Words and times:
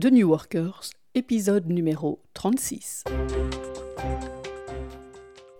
The 0.00 0.06
New 0.06 0.30
Workers, 0.30 0.92
épisode 1.14 1.66
numéro 1.66 2.20
36. 2.32 3.04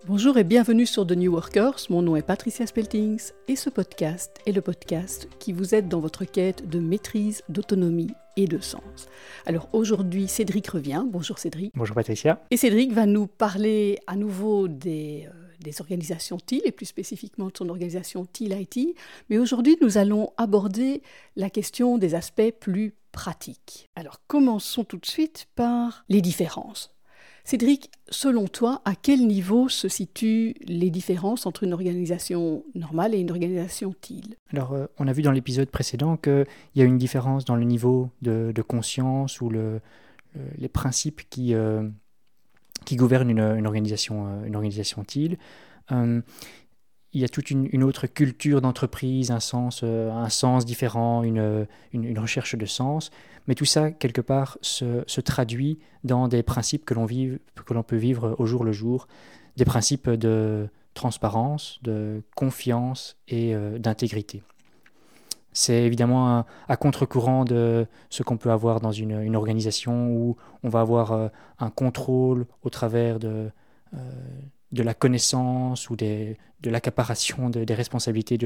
Bonjour 0.07 0.35
et 0.39 0.43
bienvenue 0.43 0.87
sur 0.87 1.05
The 1.05 1.11
New 1.11 1.31
Workers, 1.31 1.75
mon 1.91 2.01
nom 2.01 2.15
est 2.15 2.23
Patricia 2.23 2.65
Speltings 2.65 3.33
et 3.47 3.55
ce 3.55 3.69
podcast 3.69 4.39
est 4.47 4.51
le 4.51 4.61
podcast 4.61 5.29
qui 5.37 5.53
vous 5.53 5.75
aide 5.75 5.89
dans 5.89 5.99
votre 5.99 6.25
quête 6.25 6.67
de 6.67 6.79
maîtrise, 6.79 7.43
d'autonomie 7.49 8.15
et 8.35 8.47
de 8.47 8.57
sens. 8.57 9.09
Alors 9.45 9.69
aujourd'hui 9.73 10.27
Cédric 10.27 10.69
revient, 10.69 11.03
bonjour 11.05 11.37
Cédric. 11.37 11.71
Bonjour 11.75 11.93
Patricia. 11.93 12.41
Et 12.49 12.57
Cédric 12.57 12.93
va 12.93 13.05
nous 13.05 13.27
parler 13.27 13.99
à 14.07 14.15
nouveau 14.15 14.67
des, 14.67 15.27
euh, 15.27 15.40
des 15.61 15.81
organisations 15.81 16.37
TIL 16.37 16.61
et 16.65 16.71
plus 16.71 16.85
spécifiquement 16.85 17.47
de 17.47 17.57
son 17.57 17.69
organisation 17.69 18.25
TIL 18.25 18.53
IT, 18.53 18.95
mais 19.29 19.37
aujourd'hui 19.37 19.77
nous 19.81 19.97
allons 19.97 20.33
aborder 20.37 21.01
la 21.35 21.49
question 21.49 21.97
des 21.97 22.15
aspects 22.15 22.51
plus 22.59 22.93
pratique. 23.11 23.89
Alors 23.95 24.21
commençons 24.27 24.83
tout 24.83 24.97
de 24.97 25.05
suite 25.05 25.47
par 25.55 26.05
les 26.09 26.21
différences. 26.21 26.95
Cédric, 27.43 27.89
selon 28.09 28.47
toi, 28.47 28.81
à 28.85 28.93
quel 28.93 29.25
niveau 29.25 29.67
se 29.67 29.87
situent 29.87 30.53
les 30.61 30.91
différences 30.91 31.45
entre 31.45 31.63
une 31.63 31.73
organisation 31.73 32.63
normale 32.75 33.15
et 33.15 33.19
une 33.19 33.31
organisation 33.31 33.95
TIL? 33.99 34.35
Alors, 34.53 34.73
euh, 34.73 34.85
on 34.99 35.07
a 35.07 35.13
vu 35.13 35.23
dans 35.23 35.31
l'épisode 35.31 35.69
précédent 35.69 36.17
qu'il 36.17 36.45
y 36.75 36.81
a 36.81 36.85
une 36.85 36.99
différence 36.99 37.43
dans 37.43 37.55
le 37.55 37.63
niveau 37.63 38.09
de, 38.21 38.53
conscience 38.61 39.41
ou 39.41 39.49
le, 39.49 39.81
les 40.57 40.69
principes 40.69 41.21
qui, 41.29 41.53
euh, 41.55 41.87
qui 42.85 42.95
gouvernent 42.95 43.29
une, 43.29 43.65
organisation, 43.65 44.27
euh, 44.27 44.45
une 44.45 44.55
organisation 44.55 45.03
TIL 45.03 45.37
il 47.13 47.19
y 47.19 47.25
a 47.25 47.29
toute 47.29 47.51
une, 47.51 47.83
autre 47.83 48.07
culture 48.07 48.61
d'entreprise, 48.61 49.31
un 49.31 49.41
sens, 49.41 49.81
euh, 49.83 50.09
un 50.11 50.29
sens 50.29 50.65
différent, 50.65 51.23
une, 51.23 51.67
une, 51.91 52.19
recherche 52.19 52.55
de 52.55 52.65
sens. 52.65 53.11
Mais 53.47 53.55
tout 53.55 53.65
ça, 53.65 53.91
quelque 53.91 54.21
part, 54.21 54.57
se, 54.61 55.03
se 55.07 55.19
traduit 55.19 55.79
dans 56.03 56.27
des 56.27 56.43
principes 56.43 56.85
que 56.85 56.93
l'on, 56.93 57.07
que 57.07 57.73
l'on 57.73 57.83
peut 57.83 57.97
vivre 57.97 58.35
au 58.39 58.45
jour 58.45 58.63
le 58.63 58.71
jour, 58.71 59.07
des 59.57 59.65
principes 59.65 60.09
de 60.09 60.69
transparence, 60.93 61.79
de 61.83 62.23
confiance 62.35 63.17
et 63.27 63.53
euh, 63.55 63.77
d'intégrité. 63.77 64.41
C'est 65.53 65.83
évidemment 65.83 66.45
à 66.67 66.77
contre-courant 66.77 67.43
de 67.43 67.85
ce 68.09 68.23
qu'on 68.23 68.37
peut 68.37 68.51
avoir 68.51 68.79
dans 68.79 68.91
une, 68.91 69.35
organisation 69.35 70.09
où 70.09 70.37
on 70.63 70.69
va 70.69 70.81
avoir 70.81 71.11
euh, 71.11 71.27
un 71.59 71.69
contrôle 71.69 72.45
au 72.63 72.69
travers 72.69 73.19
de 73.19 73.51
de 74.71 74.83
la 74.83 74.93
connaissance 74.93 75.89
ou 75.89 75.95
de 75.95 76.35
l'accaparation 76.63 77.49
des 77.49 77.73
responsabilités 77.73 78.37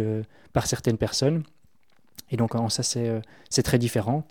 par 0.54 0.66
certaines 0.66 0.98
personnes. 0.98 1.44
Et 2.32 2.38
donc 2.38 2.54
ça, 2.70 2.84
c'est, 2.84 3.08
euh, 3.08 3.20
c'est 3.50 3.64
très 3.64 3.78
différent. 3.78 4.24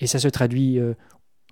Et 0.00 0.06
ça 0.06 0.18
se 0.18 0.28
traduit 0.28 0.78
euh, 0.78 0.94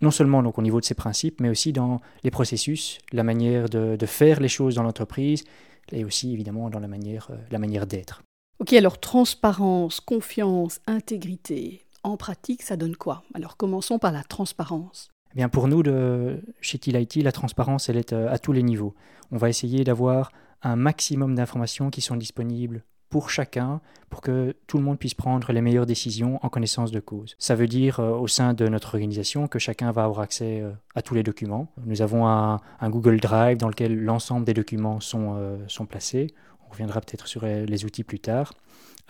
non 0.00 0.10
seulement 0.10 0.42
donc, 0.42 0.58
au 0.58 0.62
niveau 0.62 0.80
de 0.80 0.84
ces 0.84 0.94
principes, 0.94 1.40
mais 1.40 1.48
aussi 1.48 1.72
dans 1.72 2.00
les 2.24 2.30
processus, 2.30 2.98
la 3.12 3.22
manière 3.22 3.68
de, 3.68 3.96
de 3.96 4.06
faire 4.06 4.40
les 4.40 4.48
choses 4.48 4.74
dans 4.74 4.82
l'entreprise, 4.82 5.44
et 5.92 6.04
aussi 6.04 6.32
évidemment 6.32 6.70
dans 6.70 6.80
la 6.80 6.88
manière, 6.88 7.28
euh, 7.30 7.36
la 7.50 7.58
manière 7.58 7.86
d'être. 7.86 8.22
Ok, 8.62 8.74
alors 8.74 9.00
transparence, 9.00 9.98
confiance, 9.98 10.78
intégrité, 10.86 11.84
en 12.04 12.16
pratique, 12.16 12.62
ça 12.62 12.76
donne 12.76 12.94
quoi? 12.94 13.24
Alors 13.34 13.56
commençons 13.56 13.98
par 13.98 14.12
la 14.12 14.22
transparence. 14.22 15.10
Eh 15.32 15.34
bien 15.34 15.48
pour 15.48 15.66
nous, 15.66 15.82
de, 15.82 16.40
chez 16.60 16.78
TILIT, 16.78 17.24
la 17.24 17.32
transparence, 17.32 17.88
elle 17.88 17.96
est 17.96 18.12
à 18.12 18.38
tous 18.38 18.52
les 18.52 18.62
niveaux. 18.62 18.94
On 19.32 19.36
va 19.36 19.48
essayer 19.48 19.82
d'avoir 19.82 20.30
un 20.62 20.76
maximum 20.76 21.34
d'informations 21.34 21.90
qui 21.90 22.02
sont 22.02 22.14
disponibles 22.14 22.84
pour 23.12 23.30
chacun, 23.30 23.80
pour 24.08 24.20
que 24.20 24.54
tout 24.68 24.78
le 24.78 24.84
monde 24.84 24.98
puisse 24.98 25.14
prendre 25.14 25.52
les 25.52 25.60
meilleures 25.60 25.84
décisions 25.84 26.38
en 26.42 26.48
connaissance 26.48 26.92
de 26.92 27.00
cause. 27.00 27.34
Ça 27.38 27.56
veut 27.56 27.66
dire 27.66 27.98
euh, 27.98 28.12
au 28.12 28.26
sein 28.26 28.54
de 28.54 28.68
notre 28.68 28.94
organisation 28.94 29.48
que 29.48 29.58
chacun 29.58 29.90
va 29.90 30.04
avoir 30.04 30.20
accès 30.20 30.60
euh, 30.60 30.70
à 30.94 31.02
tous 31.02 31.14
les 31.14 31.22
documents. 31.22 31.66
Nous 31.84 32.00
avons 32.00 32.26
un, 32.26 32.60
Google 32.84 33.18
Drive 33.20 33.58
dans 33.58 33.68
lequel 33.68 33.98
l'ensemble 33.98 34.46
des 34.46 34.54
documents 34.54 35.00
sont, 35.00 35.34
euh, 35.36 35.58
sont 35.66 35.84
placés. 35.84 36.28
Reviendra 36.72 37.00
peut-être 37.00 37.26
sur 37.26 37.44
les 37.44 37.84
outils 37.84 38.04
plus 38.04 38.18
tard. 38.18 38.52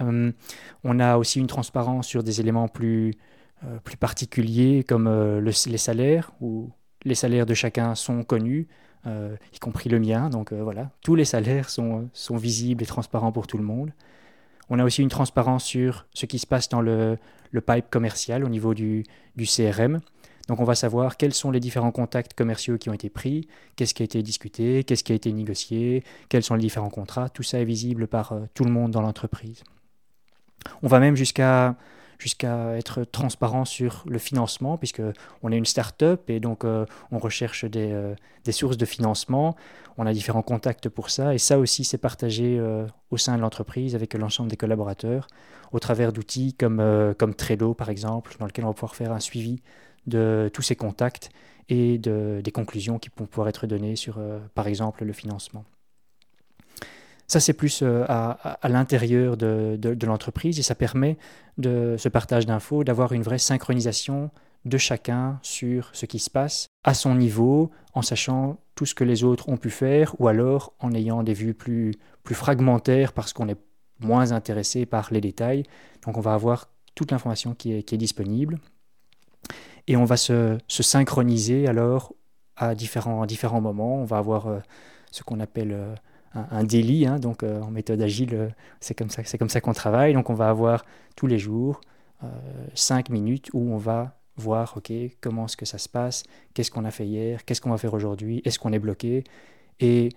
on 0.00 1.00
a 1.00 1.17
aussi 1.17 1.41
une 1.41 1.47
transparence 1.47 2.06
sur 2.06 2.23
des 2.23 2.41
éléments 2.41 2.69
plus, 2.69 3.15
plus 3.84 3.97
particuliers 3.97 4.84
comme 4.87 5.09
les 5.41 5.53
salaires, 5.78 6.33
où 6.41 6.71
les 7.05 7.15
salaires 7.15 7.47
de 7.47 7.55
chacun 7.55 7.95
sont 7.95 8.23
connus. 8.25 8.69
Euh, 9.06 9.34
y 9.53 9.59
compris 9.59 9.89
le 9.89 9.99
mien. 9.99 10.31
Donc 10.31 10.53
euh, 10.53 10.62
voilà, 10.62 10.91
tous 11.03 11.17
les 11.17 11.25
salaires 11.25 11.71
sont, 11.71 12.09
sont 12.12 12.37
visibles 12.37 12.83
et 12.84 12.87
transparents 12.87 13.33
pour 13.33 13.47
tout 13.47 13.59
le 13.59 13.65
monde. 13.65 13.91
On 14.71 14.79
a 14.79 14.84
aussi 14.84 15.03
une 15.03 15.09
transparence 15.09 15.65
sur 15.65 16.06
ce 16.15 16.27
qui 16.27 16.39
se 16.39 16.47
passe 16.47 16.69
dans 16.69 16.81
le, 16.81 17.19
le 17.50 17.61
pipe 17.61 17.91
commercial 17.91 18.44
au 18.44 18.49
niveau 18.49 18.75
du, 18.75 19.05
du, 19.34 19.44
CRM. 19.44 20.00
Donc 20.49 20.61
on 20.61 20.65
va 20.65 20.75
savoir 20.75 21.17
quels 21.17 21.35
sont 21.35 21.51
les 21.51 21.61
différents 21.61 21.93
contacts 21.93 22.35
commerciaux 22.35 22.79
qui 22.79 22.91
ont 22.91 22.93
été 22.93 23.11
pris, 23.11 23.49
qu'est-ce 23.77 23.95
qui 23.95 24.03
a 24.03 24.05
été 24.05 24.23
discuté, 24.23 24.85
qu'est-ce 24.85 25.05
qui 25.05 25.13
a 25.13 25.15
été 25.15 25.33
négocié, 25.33 26.03
quels 26.29 26.43
sont 26.43 26.55
les 26.55 26.63
différents 26.63 26.91
contrats. 26.91 27.29
Tout 27.29 27.43
ça 27.43 27.61
est 27.61 27.65
visible 27.65 28.07
par 28.07 28.33
euh, 28.33 28.41
tout 28.55 28.65
le 28.65 28.71
monde 28.71 28.91
dans 28.91 29.03
l'entreprise. 29.03 29.63
On 30.83 30.89
va 30.89 31.01
même 31.01 31.17
jusqu'à 31.17 31.77
être 32.77 33.05
transparent 33.05 33.65
sur 33.65 34.05
le 34.09 34.19
financement, 34.19 34.79
puisque 34.79 35.03
on 35.43 35.53
est 35.53 35.57
une 35.57 35.65
start-up 35.65 36.29
et 36.29 36.41
donc 36.41 36.65
euh, 36.65 36.87
on 37.11 37.19
recherche 37.19 37.65
euh, 37.65 38.15
des, 38.45 38.53
sources 38.53 38.77
de 38.77 38.85
financement. 38.85 39.57
On 39.97 40.07
a 40.07 40.13
différents 40.13 40.43
contacts 40.43 40.89
pour 40.89 41.11
ça, 41.11 41.35
et 41.35 41.39
ça 41.39 41.59
aussi 41.59 41.85
c'est 41.85 41.99
partagé 41.99 42.59
au 43.11 43.17
sein 43.19 43.37
de 43.37 43.43
l'entreprise 43.43 43.95
avec 43.95 44.15
l'ensemble 44.15 44.49
des 44.49 44.57
collaborateurs, 44.57 45.27
au 45.71 45.81
travers 45.81 46.15
d'outils 46.15 46.55
comme, 46.55 47.15
comme 47.19 47.35
Trello 47.35 47.75
par 47.75 47.91
exemple, 47.91 48.35
dans 48.39 48.47
lequel 48.47 48.65
on 48.65 48.69
va 48.69 48.73
pouvoir 48.73 48.95
faire 48.95 49.13
un 49.13 49.21
suivi 49.21 49.61
de 50.07 50.51
tous 50.53 50.63
ces 50.63 50.77
contacts 50.77 51.31
et 51.69 51.99
de, 51.99 52.41
des 52.43 52.53
conclusions 52.53 52.99
qui 52.99 53.11
vont 53.17 53.27
pouvoir 53.27 53.49
être 53.49 53.67
données 53.67 53.97
sur, 53.97 54.21
par 54.55 54.67
exemple, 54.67 55.05
le 55.05 55.13
financement. 55.13 55.65
Ça, 57.33 57.41
c'est 57.41 57.55
plus 57.55 57.81
euh, 57.83 58.05
à, 58.09 58.69
l'intérieur 58.69 59.39
de, 59.39 59.79
l'entreprise 60.05 60.59
et 60.59 60.62
ça 60.62 60.75
permet 60.75 61.17
de 61.57 61.97
ce 61.99 62.11
partage 62.11 62.45
d'infos, 62.45 62.85
d'avoir 62.85 63.12
une 63.12 63.23
vraie 63.23 63.39
synchronisation 63.39 64.31
de 64.67 64.77
chacun 64.77 65.39
sur 65.41 65.89
ce 65.95 66.05
qui 66.05 66.19
se 66.19 66.29
passe 66.29 66.69
à 66.85 66.93
son 66.93 67.15
niveau, 67.15 67.71
en 67.95 68.03
sachant 68.03 68.59
tout 68.75 68.85
ce 68.85 68.95
que 68.95 69.03
les 69.03 69.25
autres 69.25 69.49
ont 69.49 69.57
pu 69.57 69.71
faire 69.71 70.15
ou 70.21 70.29
alors 70.29 70.75
en 70.79 70.93
ayant 70.93 71.23
des 71.23 71.33
vues 71.33 71.55
plus 71.55 71.97
fragmentaires 72.31 73.15
parce 73.15 73.33
qu'on 73.33 73.49
est 73.49 73.59
moins 73.99 74.33
intéressé 74.33 74.85
par 74.85 75.09
les 75.11 75.23
détails. 75.23 75.62
Donc 76.05 76.19
on 76.19 76.21
va 76.21 76.35
avoir 76.35 76.69
toute 76.95 77.12
l'information 77.12 77.55
qui 77.55 77.73
est, 77.73 77.95
disponible 77.95 78.59
et 79.87 79.97
on 79.97 80.04
va 80.04 80.16
se, 80.16 80.59
synchroniser 80.69 81.66
alors 81.66 82.15
à 82.56 82.75
différents, 82.75 83.60
moments. 83.60 83.97
On 83.97 84.04
va 84.04 84.19
avoir 84.19 84.47
euh, 84.47 84.59
ce 85.10 85.22
qu'on 85.22 85.41
appelle... 85.41 85.72
Euh, 85.72 85.94
un, 86.34 86.65
délit. 86.65 87.06
Hein, 87.06 87.19
donc 87.19 87.43
euh, 87.43 87.60
en 87.60 87.70
méthode 87.70 88.00
agile, 88.00 88.54
c'est 88.81 88.94
comme 88.94 89.10
ça, 89.10 89.60
qu'on 89.60 89.72
travaille. 89.72 90.15
Donc 90.15 90.31
on 90.31 90.34
va 90.34 90.48
avoir 90.48 90.84
tous 91.16 91.26
les 91.26 91.38
jours 91.38 91.81
euh, 92.25 92.28
cinq 92.75 93.10
minutes 93.10 93.50
où 93.53 93.72
on 93.72 93.76
va 93.76 94.19
voir 94.37 94.75
ok 94.78 94.91
comment 95.20 95.44
est-ce 95.44 95.59
que 95.59 95.66
ça 95.66 95.78
se 95.78 95.88
passe, 95.88 96.25
qu'est-ce 96.54 96.70
qu'on 96.70 96.84
a 96.84 96.91
fait 96.91 97.06
hier, 97.06 97.44
qu'est-ce 97.44 97.60
qu'on 97.60 97.70
va 97.70 97.76
faire 97.76 97.93
aujourd'hui, 97.93 98.41
est-ce 98.44 98.59
qu'on 98.59 98.72
est 98.72 98.78
bloqué 98.78 99.25
et 99.78 100.09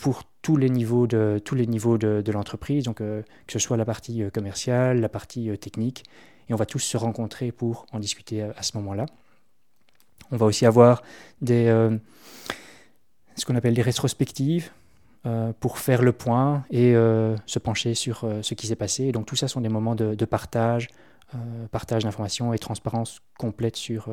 pour 0.00 0.24
tous 0.42 0.56
les 0.56 0.70
niveaux 0.70 1.06
de 1.06 1.40
tous 1.44 1.54
de, 1.54 2.32
l'entreprise, 2.32 2.88
que 2.96 3.22
ce 3.46 3.58
soit 3.60 3.76
la 3.76 3.84
partie 3.84 4.24
commerciale, 4.32 5.00
la 5.00 5.08
partie 5.08 5.56
technique, 5.58 6.02
et 6.48 6.54
on 6.54 6.56
va 6.56 6.66
tous 6.66 6.80
se 6.80 6.96
rencontrer 6.96 7.52
pour 7.52 7.86
en 7.92 7.98
discuter 7.98 8.42
à, 8.42 8.62
ce 8.62 8.76
moment-là. 8.78 9.06
On 10.30 10.36
va 10.36 10.46
aussi 10.46 10.66
avoir 10.66 11.02
des 11.40 11.66
ce 13.36 13.44
qu'on 13.44 13.56
appelle 13.56 13.74
des 13.74 13.82
rétrospectives, 13.82 14.70
euh, 15.26 15.54
pour 15.58 15.78
faire 15.78 16.02
le 16.02 16.12
point 16.12 16.66
et 16.70 16.94
euh, 16.94 17.34
se 17.46 17.58
pencher 17.58 17.94
sur 17.94 18.24
euh, 18.24 18.42
ce 18.42 18.52
qui 18.52 18.66
s'est 18.66 18.76
passé. 18.76 19.10
Donc 19.10 19.24
tout 19.24 19.36
ça 19.36 19.48
sont 19.48 19.62
des 19.62 19.70
moments 19.70 19.94
de, 19.94 20.22
partage, 20.26 20.88
partage 21.70 22.04
d'informations 22.04 22.52
et 22.52 22.58
transparence 22.58 23.20
complète 23.38 23.76
sur 23.76 24.10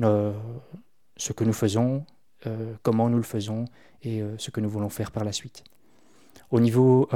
ce 0.00 1.32
que 1.32 1.44
nous 1.44 1.52
faisons, 1.52 2.06
comment 2.82 3.10
nous 3.10 3.16
le 3.16 3.24
faisons 3.24 3.64
et 4.02 4.22
ce 4.38 4.50
que 4.50 4.60
nous 4.60 4.70
voulons 4.70 4.88
faire 4.88 5.10
par 5.10 5.24
la 5.24 5.32
suite. 5.32 5.64
Au 6.50 6.60
niveau, 6.60 7.08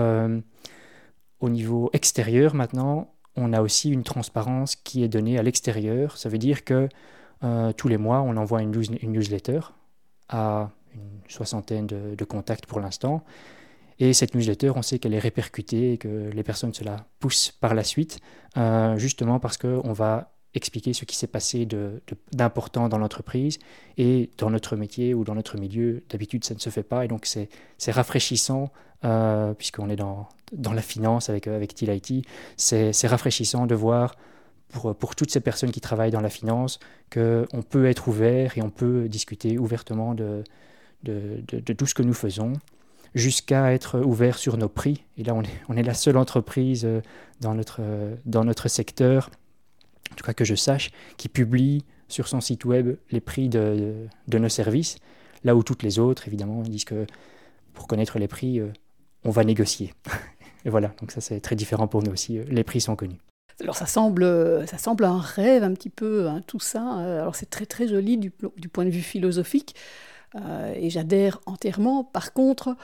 au 1.41 1.49
niveau 1.49 1.89
extérieur 1.95 2.55
maintenant, 2.55 3.15
on 3.37 3.53
a 3.53 3.63
aussi 3.63 3.91
une 3.91 4.03
transparence 4.03 4.77
qui 4.77 5.03
est 5.03 5.09
donnée 5.09 5.39
à 5.39 5.43
l'extérieur. 5.43 6.17
Ça 6.17 6.29
veut 6.29 6.39
dire 6.39 6.65
que 6.65 6.89
tous 7.77 7.89
les 7.89 7.97
mois, 7.97 8.21
on 8.21 8.37
envoie 8.37 8.63
une, 8.63 8.73
une 9.03 9.13
newsletter 9.13 9.61
à 10.29 10.71
une 10.95 11.21
soixantaine 11.29 11.87
de, 11.87 12.25
contacts 12.25 12.67
pour 12.67 12.81
l'instant. 12.81 13.25
Et 13.99 14.13
cette 14.15 14.35
newsletter, 14.35 14.73
on 14.75 14.83
sait 14.83 14.99
qu'elle 14.99 15.15
est 15.15 15.19
répercutée 15.19 15.93
et 15.93 15.99
que 15.99 16.31
les 16.33 16.43
personnes 16.43 16.75
se 16.75 16.83
la 16.83 17.07
poussent 17.21 17.53
par 17.61 17.75
la 17.75 17.85
suite, 17.85 18.19
euh, 18.57 18.97
justement 18.99 19.39
parce 19.39 19.57
qu'on 19.57 19.93
va 19.93 20.32
expliquer 20.55 20.93
ce 20.93 21.05
qui 21.05 21.17
s'est 21.17 21.27
passé 21.27 21.67
d'important 22.33 22.89
dans 22.89 22.99
l'entreprise. 22.99 23.59
Et 23.97 24.31
dans 24.39 24.51
notre 24.51 24.77
métier 24.77 25.15
ou 25.15 25.25
dans 25.25 25.35
notre 25.35 25.57
milieu, 25.59 26.03
d'habitude, 26.11 26.45
ça 26.45 26.55
ne 26.55 26.61
se 26.61 26.71
fait 26.71 26.83
pas. 26.83 27.05
Et 27.05 27.09
donc, 27.09 27.27
c'est 27.27 27.93
rafraîchissant, 27.93 28.71
euh, 29.05 29.55
puisqu'on 29.55 29.89
est 29.89 29.97
dans, 29.97 30.29
la 30.53 30.83
finance 30.83 31.31
avec, 31.31 31.47
avec 31.47 31.75
TILIT, 31.75 32.23
c'est 32.57 33.07
rafraîchissant 33.07 33.67
de 33.67 33.75
voir 33.75 34.15
pour, 34.73 35.15
toutes 35.15 35.31
ces 35.31 35.41
personnes 35.41 35.71
qui 35.71 35.81
travaillent 35.81 36.11
dans 36.11 36.21
la 36.21 36.31
finance 36.31 36.79
qu'on 37.13 37.63
peut 37.69 37.87
être 37.87 38.09
ouvert 38.09 38.57
et 38.57 38.63
on 38.63 38.71
peut 38.71 39.09
discuter 39.09 39.59
ouvertement 39.59 40.15
de, 40.15 40.45
tout 41.77 41.87
ce 41.87 41.95
que 41.95 42.03
nous 42.03 42.15
faisons, 42.15 42.55
jusqu'à 43.15 43.73
être 43.73 44.01
ouvert 44.01 44.39
sur 44.39 44.57
nos 44.57 44.69
prix. 44.69 45.05
Et 45.19 45.25
là, 45.25 45.35
on 45.69 45.77
est, 45.77 45.83
la 45.83 45.95
seule 45.95 46.17
entreprise 46.17 46.85
euh, 46.85 47.01
euh, 47.45 48.15
dans 48.25 48.45
notre 48.45 48.69
secteur, 48.69 49.31
en 50.13 50.15
tout 50.15 50.25
cas 50.25 50.35
que 50.35 50.45
je 50.45 50.55
sache, 50.55 50.91
qui 51.17 51.29
publie 51.29 51.85
sur 52.09 52.29
son 52.29 52.41
site 52.41 52.65
web 52.65 52.97
les 53.11 53.21
prix 53.21 53.49
de, 53.49 54.07
de 54.29 54.39
nos 54.39 54.49
services, 54.49 54.97
là 55.45 55.57
où 55.57 55.63
toutes 55.63 55.83
les 55.83 55.99
autres, 55.99 56.29
évidemment, 56.29 56.63
disent 56.63 56.85
que 56.85 57.07
pour 57.73 57.87
connaître 57.87 58.19
les 58.19 58.29
prix, 58.29 58.61
euh, 58.61 58.69
on 59.25 59.31
va 59.31 59.45
négocier. 59.45 59.95
Et 60.65 60.71
voilà, 60.71 60.95
donc 61.01 61.11
ça 61.11 61.21
c'est 61.21 61.41
très 61.41 61.57
différent 61.57 61.89
pour 61.89 62.03
nous 62.03 62.13
aussi, 62.13 62.39
les 62.49 62.63
prix 62.63 62.81
sont 62.81 62.95
connus. 62.95 63.19
Alors 63.61 63.77
ça 63.77 63.87
semble, 63.87 64.67
ça 64.67 64.79
semble 64.79 65.05
un 65.05 65.19
rêve 65.19 65.63
un 65.65 65.75
petit 65.75 65.91
peu, 65.91 66.29
hein, 66.29 66.41
tout 66.47 66.61
ça. 66.61 66.83
Alors 66.83 67.35
c'est 67.35 67.51
très 67.51 67.67
très 67.67 67.89
joli 67.89 68.17
du, 68.17 68.33
du, 68.57 68.69
point 68.69 68.85
de 68.85 68.91
vue 68.91 69.03
philosophique. 69.03 69.75
Euh, 70.35 70.75
et 70.77 70.91
j'adhère 70.91 71.41
entièrement. 71.47 72.05
Par 72.05 72.33
contre, 72.33 72.77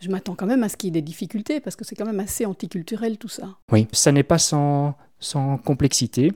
je 0.00 0.08
m'attends 0.08 0.34
quand 0.34 0.46
même 0.46 0.62
à 0.62 0.68
ce 0.68 0.76
qu'il 0.76 0.88
y 0.88 0.90
ait 0.90 1.00
des 1.00 1.02
difficultés, 1.02 1.60
parce 1.60 1.76
que 1.76 1.84
c'est 1.84 1.94
quand 1.94 2.06
même 2.06 2.20
assez 2.20 2.46
anticulturel 2.46 3.18
tout 3.18 3.28
ça. 3.28 3.56
Oui, 3.70 3.86
ça 3.92 4.12
n'est 4.12 4.22
pas 4.22 4.38
sans, 4.38 4.94
sans, 5.18 5.58
complexité, 5.58 6.32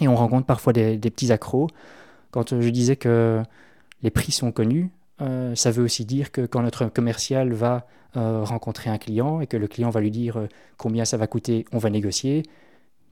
et 0.00 0.08
on 0.08 0.14
rencontre 0.14 0.46
parfois 0.46 0.72
des, 0.72 0.98
petits 0.98 1.32
accros. 1.32 1.68
Quand 2.30 2.60
je 2.60 2.68
disais 2.68 2.96
que 2.96 3.42
les 4.02 4.10
prix 4.10 4.32
sont 4.32 4.52
connus, 4.52 4.90
euh, 5.20 5.54
ça 5.54 5.70
veut 5.70 5.82
aussi 5.82 6.04
dire 6.04 6.30
que 6.30 6.46
quand 6.46 6.62
notre 6.62 6.86
commercial 6.86 7.52
va 7.52 7.86
euh, 8.16 8.42
rencontrer 8.44 8.90
un 8.90 8.98
client 8.98 9.40
et 9.40 9.46
que 9.46 9.56
le 9.56 9.66
client 9.66 9.90
va 9.90 10.00
lui 10.00 10.10
dire 10.10 10.46
combien 10.76 11.04
ça 11.04 11.16
va 11.16 11.26
coûter, 11.26 11.64
on 11.72 11.78
va 11.78 11.90
négocier, 11.90 12.44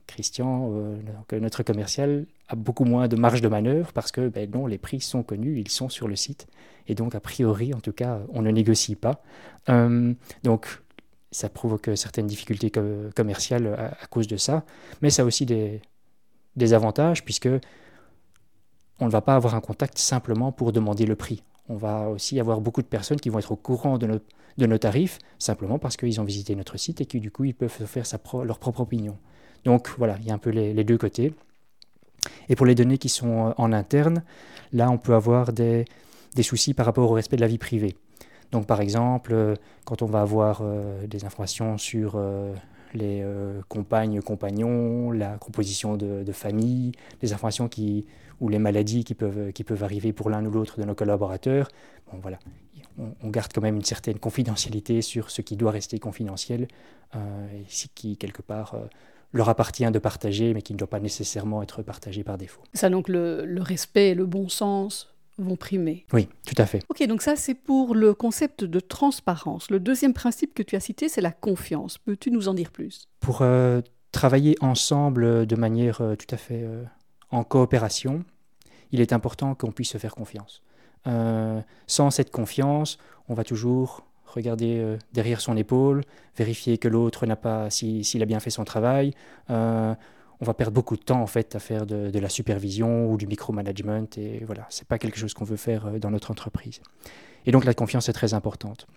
Christian, 0.07 0.71
euh, 0.73 1.39
notre 1.39 1.63
commercial, 1.63 2.25
a 2.47 2.55
beaucoup 2.55 2.85
moins 2.85 3.07
de 3.07 3.15
marge 3.15 3.41
de 3.41 3.47
manœuvre 3.49 3.91
parce 3.91 4.11
que 4.11 4.29
ben 4.29 4.49
non, 4.49 4.65
les 4.65 4.77
prix 4.77 5.01
sont 5.01 5.21
connus, 5.21 5.59
ils 5.59 5.69
sont 5.69 5.89
sur 5.89 6.07
le 6.07 6.15
site. 6.15 6.47
Et 6.87 6.95
donc, 6.95 7.13
a 7.13 7.19
priori, 7.19 7.73
en 7.73 7.81
tout 7.81 7.91
cas, 7.91 8.21
on 8.29 8.41
ne 8.41 8.49
négocie 8.49 8.95
pas. 8.95 9.21
Euh, 9.69 10.13
donc, 10.43 10.81
ça 11.31 11.49
provoque 11.49 11.89
certaines 11.95 12.25
difficultés 12.25 12.71
commerciales 13.15 13.67
à, 14.01 14.07
cause 14.07 14.27
de 14.27 14.37
ça. 14.37 14.63
Mais 15.01 15.09
ça 15.09 15.23
a 15.23 15.25
aussi 15.25 15.45
des, 15.45 15.81
des 16.57 16.73
avantages 16.73 17.23
puisque 17.23 17.49
on 18.99 19.05
ne 19.05 19.11
va 19.11 19.21
pas 19.21 19.35
avoir 19.35 19.55
un 19.55 19.61
contact 19.61 19.97
simplement 19.97 20.51
pour 20.51 20.71
demander 20.71 21.05
le 21.05 21.15
prix. 21.15 21.43
On 21.69 21.75
va 21.75 22.09
aussi 22.09 22.39
avoir 22.39 22.61
beaucoup 22.61 22.81
de 22.81 22.87
personnes 22.87 23.19
qui 23.19 23.29
vont 23.29 23.39
être 23.39 23.51
au 23.51 23.55
courant 23.55 23.97
de 23.97 24.19
nos, 24.57 24.77
tarifs 24.77 25.19
simplement 25.37 25.79
parce 25.79 25.97
qu'ils 25.97 26.19
ont 26.19 26.23
visité 26.23 26.55
notre 26.55 26.77
site 26.77 27.01
et 27.01 27.05
que 27.05 27.17
du 27.17 27.31
coup 27.31 27.45
ils 27.45 27.53
peuvent 27.53 27.69
faire 27.69 28.05
leur 28.43 28.59
propre 28.59 28.81
opinion. 28.81 29.17
Donc 29.65 29.89
voilà, 29.97 30.17
il 30.19 30.27
y 30.27 30.31
a 30.31 30.33
un 30.33 30.37
peu 30.37 30.49
les, 30.49 30.83
deux 30.83 30.97
côtés. 30.97 31.33
Et 32.49 32.55
pour 32.55 32.65
les 32.65 32.75
données 32.75 32.97
qui 32.97 33.09
sont 33.09 33.49
euh, 33.49 33.51
en 33.57 33.71
interne, 33.71 34.23
là, 34.73 34.89
on 34.89 34.97
peut 34.97 35.13
avoir 35.13 35.53
des, 35.53 35.85
soucis 36.41 36.73
par 36.73 36.85
rapport 36.85 37.09
au 37.09 37.13
respect 37.13 37.35
de 37.35 37.41
la 37.41 37.47
vie 37.47 37.57
privée. 37.57 37.95
Donc 38.51 38.65
par 38.65 38.81
exemple, 38.81 39.33
euh, 39.33 39.55
quand 39.85 40.01
on 40.01 40.05
va 40.05 40.21
avoir 40.21 40.61
euh, 40.61 41.05
des 41.05 41.25
informations 41.25 41.77
sur 41.77 42.19
les 42.93 43.25
compagnes, 43.67 44.21
compagnons, 44.21 45.11
la 45.11 45.37
composition 45.37 45.97
de, 45.97 46.31
famille, 46.31 46.91
les 47.21 47.33
informations 47.33 47.67
qui, 47.67 48.05
ou 48.39 48.49
les 48.49 48.59
maladies 48.59 49.03
qui 49.03 49.13
peuvent, 49.13 49.51
qui 49.51 49.63
peuvent 49.63 49.83
arriver 49.83 50.13
pour 50.13 50.29
l'un 50.29 50.45
ou 50.45 50.51
l'autre 50.51 50.79
de 50.79 50.85
nos 50.85 50.95
collaborateurs, 50.95 51.69
bon 52.11 52.19
voilà, 52.19 52.39
on, 52.97 53.29
garde 53.29 53.51
quand 53.53 53.61
même 53.61 53.75
une 53.75 53.85
certaine 53.85 54.19
confidentialité 54.19 55.01
sur 55.01 55.29
ce 55.29 55.41
qui 55.41 55.55
doit 55.55 55.71
rester 55.71 55.99
confidentiel, 55.99 56.67
et 57.13 57.63
qui 57.95 58.17
quelque 58.17 58.41
part 58.41 58.75
leur 59.33 59.49
appartient 59.49 59.89
de 59.89 59.99
partager, 59.99 60.53
mais 60.53 60.61
qui 60.61 60.73
ne 60.73 60.77
doit 60.77 60.89
pas 60.89 60.99
nécessairement 60.99 61.61
être 61.63 61.81
partagé 61.81 62.23
par 62.23 62.37
défaut. 62.37 62.61
Ça, 62.73 62.89
donc 62.89 63.09
le, 63.09 63.45
respect 63.59 64.09
et 64.09 64.15
le 64.15 64.25
bon 64.25 64.49
sens 64.49 65.13
vont 65.37 65.55
primer. 65.55 66.05
Oui, 66.13 66.27
tout 66.45 66.55
à 66.57 66.65
fait. 66.65 66.83
Ok, 66.89 67.05
donc 67.07 67.21
ça 67.21 67.35
c'est 67.35 67.53
pour 67.53 67.95
le 67.95 68.13
concept 68.13 68.63
de 68.63 68.79
transparence. 68.79 69.69
Le 69.69 69.79
deuxième 69.79 70.13
principe 70.13 70.53
que 70.53 70.63
tu 70.63 70.75
as 70.75 70.79
cité, 70.79 71.09
c'est 71.09 71.21
la 71.21 71.31
confiance. 71.31 71.97
Peux-tu 71.97 72.31
nous 72.31 72.47
en 72.47 72.53
dire 72.53 72.71
plus? 72.71 73.07
Pour 73.19 73.41
euh, 73.41 73.81
travailler 74.11 74.55
ensemble 74.61 75.45
de 75.45 75.55
manière 75.55 76.01
euh, 76.01 76.15
tout 76.15 76.33
à 76.33 76.37
fait 76.37 76.63
euh, 76.63 76.83
en 77.31 77.43
coopération, 77.43 78.23
il 78.91 79.01
est 79.01 79.13
important 79.13 79.55
qu'on 79.55 79.71
puisse 79.71 79.91
se 79.91 79.97
faire 79.97 80.15
confiance. 80.15 80.61
sans 81.87 82.11
cette 82.11 82.31
confiance, 82.31 82.97
on 83.27 83.33
va 83.33 83.43
toujours 83.43 84.05
regarder 84.25 84.97
derrière 85.13 85.41
son 85.41 85.57
épaule, 85.57 86.03
vérifier 86.37 86.77
que 86.77 86.87
l'autre 86.87 87.25
n'a 87.25 87.35
pas, 87.35 87.69
s'il 87.69 88.21
a 88.21 88.25
bien 88.25 88.39
fait 88.39 88.49
son 88.49 88.63
travail. 88.63 89.13
Euh, 90.37 90.41
on 90.41 90.45
va 90.45 90.53
perdre 90.53 90.73
beaucoup 90.73 90.95
de 90.95 91.01
temps 91.01 91.21
en 91.21 91.27
fait 91.27 91.55
à 91.55 91.59
faire 91.59 91.85
de, 91.85 92.19
la 92.19 92.29
supervision 92.29 93.11
ou 93.11 93.17
du 93.17 93.27
micromanagement 93.27 94.07
et 94.17 94.43
voilà, 94.45 94.65
c'est 94.69 94.87
pas 94.87 94.97
quelque 94.97 95.17
chose 95.17 95.33
qu'on 95.33 95.45
veut 95.45 95.57
faire 95.57 95.87
euh, 95.87 95.99
dans 95.99 96.11
notre 96.11 96.31
entreprise. 96.31 96.81
Et 97.45 97.51
donc 97.51 97.65
la 97.65 97.73
confiance 97.73 98.09
est 98.09 98.13
très 98.13 98.33
importante. 98.33 98.87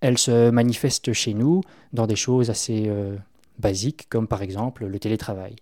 Elle 0.00 0.18
se 0.18 0.50
manifeste 0.50 1.12
chez 1.12 1.34
nous 1.34 1.62
dans 1.92 2.06
des 2.06 2.16
choses 2.16 2.50
assez 2.50 2.92
basiques 3.58 4.06
comme 4.10 4.28
par 4.28 4.42
exemple 4.42 4.84
le 4.84 4.98
télétravail. 4.98 5.56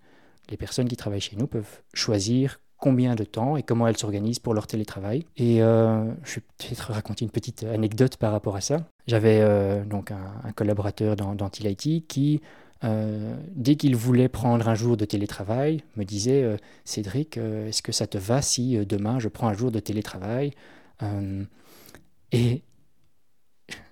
Les 0.50 0.56
personnes 0.56 0.88
qui 0.88 0.96
travaillent 0.96 1.20
chez 1.20 1.36
nous 1.36 1.46
peuvent 1.46 1.80
choisir 1.94 2.58
combien 2.82 3.14
de 3.14 3.22
temps 3.22 3.56
et 3.56 3.62
comment 3.62 3.86
elles 3.86 3.96
s'organisent 3.96 4.40
pour 4.40 4.54
leur 4.54 4.66
télétravail. 4.66 5.24
Et 5.36 5.62
euh, 5.62 6.04
je 6.24 6.34
vais 6.34 6.42
peut-être 6.58 6.92
raconter 6.92 7.24
une 7.24 7.30
petite 7.30 7.62
anecdote 7.62 8.16
par 8.16 8.32
rapport 8.32 8.56
à 8.56 8.60
ça. 8.60 8.88
J'avais 9.06 9.38
euh, 9.40 9.84
donc 9.84 10.10
un, 10.10 10.50
collaborateur 10.56 11.14
dans, 11.14 11.36
dans 11.36 11.48
IT 11.60 12.08
qui, 12.08 12.40
euh, 12.84 13.36
dès 13.54 13.76
qu'il 13.76 13.96
voulait 13.96 14.28
prendre 14.28 14.68
un 14.68 14.74
jour 14.74 14.96
de 14.96 15.04
télétravail, 15.04 15.82
me 15.96 16.04
disait 16.04 16.56
Cédric, 16.84 17.36
est-ce 17.36 17.82
que 17.82 17.92
ça 17.92 18.06
te 18.06 18.18
va 18.18 18.42
si 18.42 18.76
demain 18.86 19.18
je 19.18 19.28
prends 19.28 19.48
un 19.48 19.54
jour 19.54 19.70
de 19.70 19.78
télétravail 19.78 20.52
Et 22.32 22.62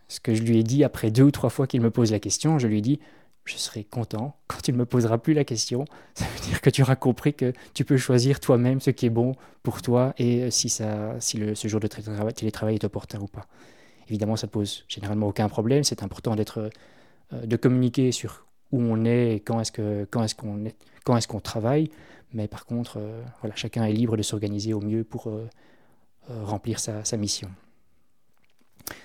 ce 0.08 0.20
que 0.20 0.34
je 0.34 0.42
lui 0.42 0.58
ai 0.58 0.62
dit 0.62 0.82
après 0.82 1.10
deux 1.10 1.22
ou 1.22 1.30
trois 1.30 1.50
fois 1.50 1.66
qu'il 1.66 1.80
me 1.80 1.90
pose 1.90 2.10
la 2.10 2.18
question, 2.18 2.58
je 2.58 2.66
lui 2.66 2.78
ai 2.78 2.82
dit 2.82 3.00
je 3.44 3.56
serai 3.56 3.84
content 3.84 4.36
quand 4.46 4.60
tu 4.62 4.72
ne 4.72 4.76
me 4.76 4.86
poseras 4.86 5.18
plus 5.18 5.34
la 5.34 5.44
question. 5.44 5.84
Ça 6.14 6.26
veut 6.26 6.48
dire 6.48 6.60
que 6.60 6.70
tu 6.70 6.82
auras 6.82 6.96
compris 6.96 7.34
que 7.34 7.52
tu 7.74 7.84
peux 7.84 7.96
choisir 7.96 8.40
toi-même 8.40 8.80
ce 8.80 8.90
qui 8.90 9.06
est 9.06 9.10
bon 9.10 9.34
pour 9.62 9.82
toi 9.82 10.14
et 10.18 10.50
si, 10.50 10.68
ça, 10.68 11.16
si 11.20 11.36
le, 11.36 11.54
ce 11.54 11.68
jour 11.68 11.80
de 11.80 11.86
télétravail 11.86 12.74
est 12.74 12.84
opportun 12.84 13.20
ou 13.20 13.26
pas. 13.26 13.46
Évidemment, 14.08 14.36
ça 14.36 14.46
ne 14.46 14.50
pose 14.50 14.84
généralement 14.88 15.28
aucun 15.28 15.48
problème. 15.48 15.84
C'est 15.84 16.02
important 16.02 16.34
d'être, 16.34 16.70
euh, 17.32 17.46
de 17.46 17.56
communiquer 17.56 18.12
sur 18.12 18.46
où 18.72 18.80
on 18.80 19.04
est 19.04 19.36
et 19.36 19.40
quand 19.40 19.60
est-ce, 19.60 19.72
que, 19.72 20.06
quand 20.10 20.22
est-ce, 20.24 20.34
qu'on, 21.28 21.40
travaille. 21.40 21.90
Mais 22.32 22.48
par 22.48 22.66
contre, 22.66 22.98
euh, 22.98 23.22
chacun 23.54 23.84
est 23.84 23.92
libre 23.92 24.16
de 24.16 24.22
s'organiser 24.22 24.72
au 24.72 24.80
mieux 24.80 25.04
pour 25.04 25.28
euh, 25.28 25.48
remplir 26.28 26.78
sa, 26.78 27.16
mission. 27.16 27.50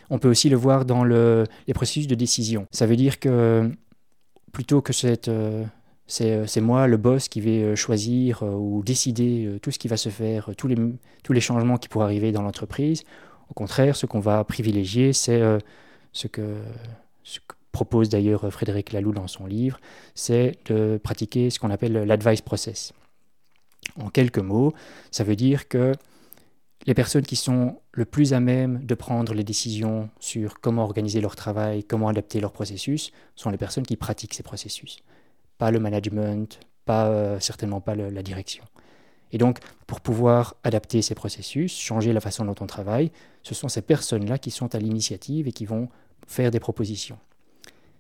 On 0.10 0.20
peut 0.20 0.30
aussi 0.30 0.50
le 0.50 0.56
voir 0.56 0.86
dans 0.86 1.04
le, 1.04 1.46
les 1.68 1.74
processus 1.74 2.08
de 2.08 2.16
décision. 2.16 2.68
Ça 2.72 2.86
veut 2.86 2.96
dire 2.96 3.20
que 3.20 3.72
plutôt 4.56 4.82
que 4.82 4.94
euh, 5.28 5.66
euh, 6.22 6.46
c'est 6.48 6.62
moi, 6.62 6.88
le 6.88 6.98
boss, 6.98 7.28
qui 7.28 7.42
vais 7.42 7.62
euh, 7.62 7.76
choisir 7.76 8.42
ou 8.44 8.82
décider 8.84 9.60
tout 9.62 9.70
ce 9.70 9.78
qui 9.78 9.90
va 9.90 9.98
se 9.98 10.10
faire, 10.10 10.50
tous 10.58 10.68
les, 10.68 11.42
changements 11.42 11.78
qui 11.78 11.90
pourraient 11.90 12.06
arriver 12.06 12.32
dans 12.32 12.42
l'entreprise. 12.42 13.04
Au 13.50 13.54
contraire, 13.54 13.96
ce 13.96 14.06
qu'on 14.06 14.22
va 14.22 14.44
privilégier, 14.44 15.14
c'est 15.14 15.42
ce 16.14 16.28
que 16.28 16.58
propose 17.76 18.08
d'ailleurs 18.08 18.52
Frédéric 18.54 18.94
Laloux 18.94 19.12
dans 19.12 19.28
son 19.28 19.46
livre, 19.46 19.80
c'est 20.14 20.58
de 20.66 20.98
pratiquer 21.04 21.50
ce 21.50 21.60
qu'on 21.60 21.72
appelle 21.72 21.92
l'advice 21.92 22.42
process. 22.42 22.94
En 24.00 24.10
quelques 24.10 24.40
mots, 24.40 24.74
ça 25.12 25.26
veut 25.26 25.36
dire 25.36 25.68
que 25.68 25.92
les 26.88 26.94
personnes 26.94 27.26
qui 27.26 27.36
sont 27.36 27.82
le 27.92 28.06
plus 28.06 28.34
à 28.34 28.40
même 28.40 28.86
de 28.86 28.96
prendre 28.96 29.34
les 29.34 29.44
décisions 29.44 30.10
sur 30.22 30.62
comment 30.62 30.84
organiser 30.84 31.20
leur 31.20 31.36
travail, 31.36 31.84
comment 31.84 32.08
adapter 32.08 32.40
leur 32.40 32.54
processus, 32.54 33.12
sont 33.36 33.50
les 33.50 33.58
personnes 33.58 33.86
qui 33.86 33.98
pratiquent 33.98 34.36
ces 34.36 34.44
processus. 34.44 35.00
Pas 35.58 35.70
le 35.70 35.80
management, 35.80 36.60
pas, 36.86 37.08
euh, 37.08 37.40
certainement 37.42 37.82
pas 37.82 37.96
la 37.96 38.24
direction. 38.24 38.64
Et 39.34 39.38
donc, 39.38 39.60
pour 39.86 40.00
pouvoir 40.00 40.56
adapter 40.64 41.02
ces 41.02 41.16
processus, 41.16 41.78
changer 41.78 42.14
la 42.14 42.22
façon 42.22 42.46
dont 42.46 42.56
on 42.62 42.68
travaille, 42.68 43.12
ce 43.44 43.54
sont 43.54 43.68
ces 43.68 43.82
personnes-là 43.82 44.38
qui 44.38 44.52
sont 44.52 44.74
à 44.76 44.80
l'initiative 44.80 45.48
et 45.50 45.52
qui 45.52 45.66
vont 45.66 45.90
faire 46.26 46.52
des 46.52 46.62
propositions. 46.62 47.20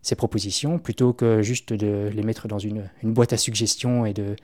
Ces 0.05 0.15
propositions, 0.15 0.77
plutôt 0.77 1.13
que 1.13 1.41
juste 1.41 1.73
de 1.73 2.11
les 2.13 2.21
mettre 2.21 2.47
dans 2.47 2.59
une, 2.59 2.87
boîte 3.01 3.33
à 3.33 3.37
suggestions 3.37 4.05
et 4.05 4.13
de 4.13 4.35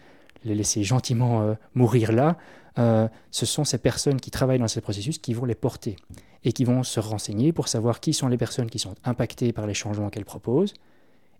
les 0.43 0.55
laisser 0.55 0.83
gentiment 0.83 1.43
euh, 1.43 1.53
mourir 1.75 2.11
là, 2.11 2.35
euh, 2.79 3.07
ce 3.29 3.45
sont 3.45 3.63
ces 3.63 3.77
personnes 3.77 4.19
qui 4.19 4.31
travaillent 4.31 4.57
dans 4.57 4.67
ces 4.67 4.81
processus 4.81 5.19
qui 5.19 5.35
vont 5.35 5.45
les 5.45 5.53
porter 5.53 5.97
et 6.43 6.51
qui 6.51 6.65
vont 6.65 6.81
se 6.81 6.99
renseigner 6.99 7.53
pour 7.53 7.67
savoir 7.67 7.99
qui 7.99 8.11
sont 8.11 8.27
les 8.27 8.39
personnes 8.39 8.71
qui 8.71 8.79
sont 8.79 8.95
impactées 9.03 9.53
par 9.53 9.67
les 9.67 9.75
changements 9.75 10.09
qu'elles 10.09 10.25
proposent. 10.25 10.73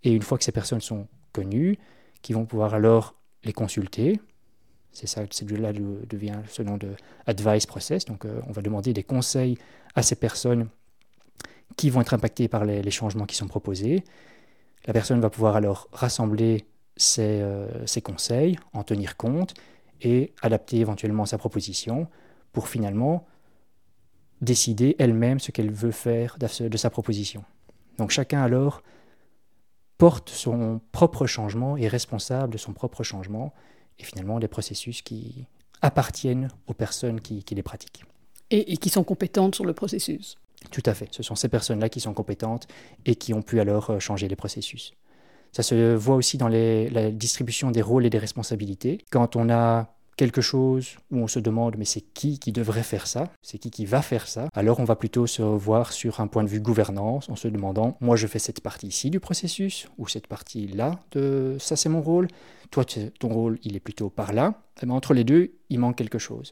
Et 0.03 0.11
une 0.11 0.21
fois 0.21 0.37
que 0.37 0.43
ces 0.43 0.51
personnes 0.51 0.81
sont 0.81 1.07
connues, 1.33 1.79
qui 2.21 2.33
vont 2.33 2.45
pouvoir 2.45 2.75
alors 2.75 3.15
les 3.43 3.53
consulter. 3.53 4.21
C'est 4.91 5.07
ça, 5.07 5.23
c'est 5.31 5.47
de 5.47 5.55
là 5.55 5.73
devient 5.73 6.41
ce 6.47 6.61
nom 6.61 6.77
de 6.77 6.89
advice 7.25 7.65
process. 7.65 8.05
Donc, 8.05 8.25
euh, 8.25 8.39
on 8.47 8.51
va 8.51 8.61
demander 8.61 8.93
des 8.93 9.01
conseils 9.01 9.57
à 9.95 10.03
ces 10.03 10.15
personnes 10.15 10.69
qui 11.77 11.89
vont 11.89 12.01
être 12.01 12.13
impactées 12.13 12.47
par 12.47 12.65
les 12.65 12.91
changements 12.91 13.25
qui 13.25 13.35
sont 13.35 13.47
proposés. 13.47 14.03
La 14.85 14.93
personne 14.93 15.19
va 15.19 15.29
pouvoir 15.29 15.55
alors 15.55 15.87
rassembler 15.91 16.65
ses, 16.97 17.43
ses 17.85 18.01
conseils, 18.01 18.57
en 18.73 18.83
tenir 18.83 19.17
compte 19.17 19.53
et 20.01 20.33
adapter 20.41 20.77
éventuellement 20.77 21.25
sa 21.25 21.37
proposition 21.37 22.07
pour 22.51 22.67
finalement 22.67 23.25
décider 24.41 24.95
elle-même 24.99 25.39
ce 25.39 25.51
qu'elle 25.51 25.71
veut 25.71 25.91
faire 25.91 26.37
de 26.39 26.77
sa 26.77 26.89
proposition. 26.89 27.43
Donc 27.97 28.09
chacun 28.09 28.41
alors 28.41 28.81
porte 30.01 30.29
son 30.31 30.81
propre 30.91 31.27
changement, 31.27 31.77
est 31.77 31.87
responsable 31.87 32.53
de 32.53 32.57
son 32.57 32.73
propre 32.73 33.03
changement, 33.03 33.53
et 33.99 34.03
finalement 34.03 34.39
des 34.39 34.47
processus 34.47 35.03
qui 35.03 35.45
appartiennent 35.83 36.47
aux 36.65 36.73
personnes 36.73 37.21
qui, 37.21 37.45
les 37.51 37.61
pratiquent. 37.61 38.03
Et, 38.49 38.77
qui 38.77 38.89
sont 38.89 39.03
compétentes 39.03 39.53
sur 39.53 39.63
le 39.63 39.73
processus. 39.73 40.37
Tout 40.69 40.83
à 40.85 40.93
fait. 40.93 41.07
Ce 41.11 41.23
sont 41.23 41.35
ces 41.35 41.49
personnes-là 41.49 41.89
qui 41.89 41.99
sont 41.99 42.13
compétentes 42.13 42.67
et 43.05 43.15
qui 43.15 43.33
ont 43.33 43.41
pu 43.41 43.59
alors 43.59 43.89
euh, 43.89 43.99
changer 43.99 44.27
les 44.27 44.35
processus. 44.35 44.93
Ça 45.51 45.63
se 45.63 45.95
voit 45.95 46.15
aussi 46.15 46.37
dans 46.37 46.47
la 46.47 47.11
distribution 47.11 47.71
des 47.71 47.81
rôles 47.81 48.05
et 48.05 48.09
des 48.09 48.17
responsabilités. 48.17 48.99
Quand 49.11 49.35
on 49.35 49.49
a 49.49 49.93
quelque 50.17 50.41
chose 50.41 50.97
où 51.09 51.17
on 51.17 51.27
se 51.27 51.39
demande 51.39 51.77
mais 51.77 51.85
c'est 51.85 52.01
qui 52.01 52.37
qui 52.39 52.51
devrait 52.51 52.83
faire 52.83 53.07
ça? 53.07 53.25
C'est 53.41 53.57
qui 53.57 53.71
qui 53.71 53.85
va 53.85 54.01
faire 54.01 54.27
ça? 54.27 54.49
Alors 54.53 54.79
on 54.79 54.83
va 54.83 54.95
plutôt 54.95 55.25
se 55.27 55.41
voir 55.41 55.91
sur 55.91 56.19
un 56.19 56.27
point 56.27 56.43
de 56.43 56.47
vue 56.47 56.59
gouvernance 56.59 57.27
en 57.29 57.35
se 57.35 57.47
demandant 57.47 57.97
moi 58.01 58.15
je 58.15 58.27
fais 58.27 58.39
cette 58.39 58.61
partie 58.61 58.87
ici 58.87 59.09
du 59.09 59.19
processus 59.19 59.87
ou 59.97 60.07
cette 60.07 60.27
partie 60.27 60.67
là 60.67 60.99
de 61.11 61.57
ça 61.59 61.75
c'est 61.75 61.89
mon 61.89 62.01
rôle. 62.01 62.27
Toi 62.69 62.85
ton 63.19 63.29
rôle 63.29 63.57
il 63.63 63.75
est 63.75 63.79
plutôt 63.79 64.09
par 64.09 64.31
là. 64.31 64.53
Et 64.77 64.83
eh 64.83 64.85
ben, 64.85 64.93
entre 64.93 65.13
les 65.13 65.23
deux 65.23 65.53
il 65.69 65.79
manque 65.79 65.97
quelque 65.97 66.19
chose. 66.19 66.51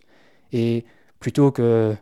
Et 0.51 0.83
plutôt 1.19 1.51
que 1.51 1.95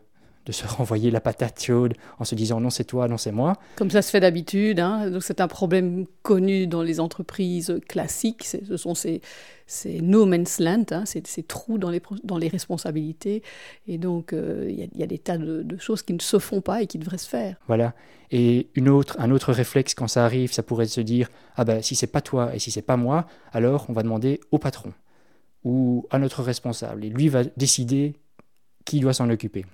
de 0.48 0.52
se 0.52 0.66
renvoyer 0.76 1.10
la 1.10 1.20
patate 1.20 1.62
chaude 1.62 1.94
en 2.18 2.24
se 2.24 2.34
disant 2.34 2.60
non 2.60 2.70
c'est 2.70 2.84
toi, 2.84 3.06
non 3.06 3.18
c'est 3.18 3.32
moi. 3.32 3.54
Comme 3.76 3.90
ça 3.90 4.02
se 4.02 4.10
fait 4.10 4.20
d'habitude, 4.20 4.80
hein. 4.80 5.10
donc 5.10 5.22
c'est 5.22 5.40
un 5.40 5.46
problème 5.46 6.06
connu 6.22 6.66
dans 6.66 6.82
les 6.82 6.98
entreprises 6.98 7.78
classiques, 7.86 8.44
ce 8.44 8.76
sont 8.76 8.94
ces, 8.94 9.20
ces 9.66 10.00
no 10.00 10.24
man's 10.26 10.58
land, 10.58 10.84
hein. 10.90 11.04
ces, 11.04 11.22
trous 11.42 11.78
dans 11.78 11.90
les, 11.90 12.02
dans 12.24 12.38
les 12.38 12.48
responsabilités, 12.48 13.42
et 13.86 13.98
donc 13.98 14.32
euh, 14.32 14.66
il 14.68 14.98
y, 14.98 15.02
a 15.02 15.06
des 15.06 15.18
tas 15.18 15.38
de, 15.38 15.76
choses 15.78 16.02
qui 16.02 16.14
ne 16.14 16.20
se 16.20 16.38
font 16.38 16.62
pas 16.62 16.82
et 16.82 16.86
qui 16.86 16.98
devraient 16.98 17.18
se 17.18 17.28
faire. 17.28 17.56
Voilà, 17.66 17.94
et 18.30 18.68
une 18.74 18.88
autre, 18.88 19.16
un 19.20 19.30
autre 19.30 19.52
réflexe 19.52 19.94
quand 19.94 20.08
ça 20.08 20.24
arrive, 20.24 20.52
ça 20.52 20.62
pourrait 20.62 20.86
se 20.86 21.02
dire, 21.02 21.28
ah 21.56 21.64
ben 21.64 21.82
si 21.82 21.94
c'est 21.94 22.06
pas 22.06 22.22
toi 22.22 22.54
et 22.54 22.58
si 22.58 22.70
c'est 22.70 22.82
pas 22.82 22.96
moi, 22.96 23.26
alors 23.52 23.86
on 23.88 23.92
va 23.92 24.02
demander 24.02 24.40
au 24.50 24.58
patron 24.58 24.92
ou 25.64 26.06
à 26.10 26.18
notre 26.18 26.42
responsable, 26.42 27.04
et 27.04 27.10
lui 27.10 27.28
va 27.28 27.44
décider 27.44 28.14
qui 28.86 29.00
doit 29.00 29.12
s'en 29.12 29.28
occuper. 29.28 29.66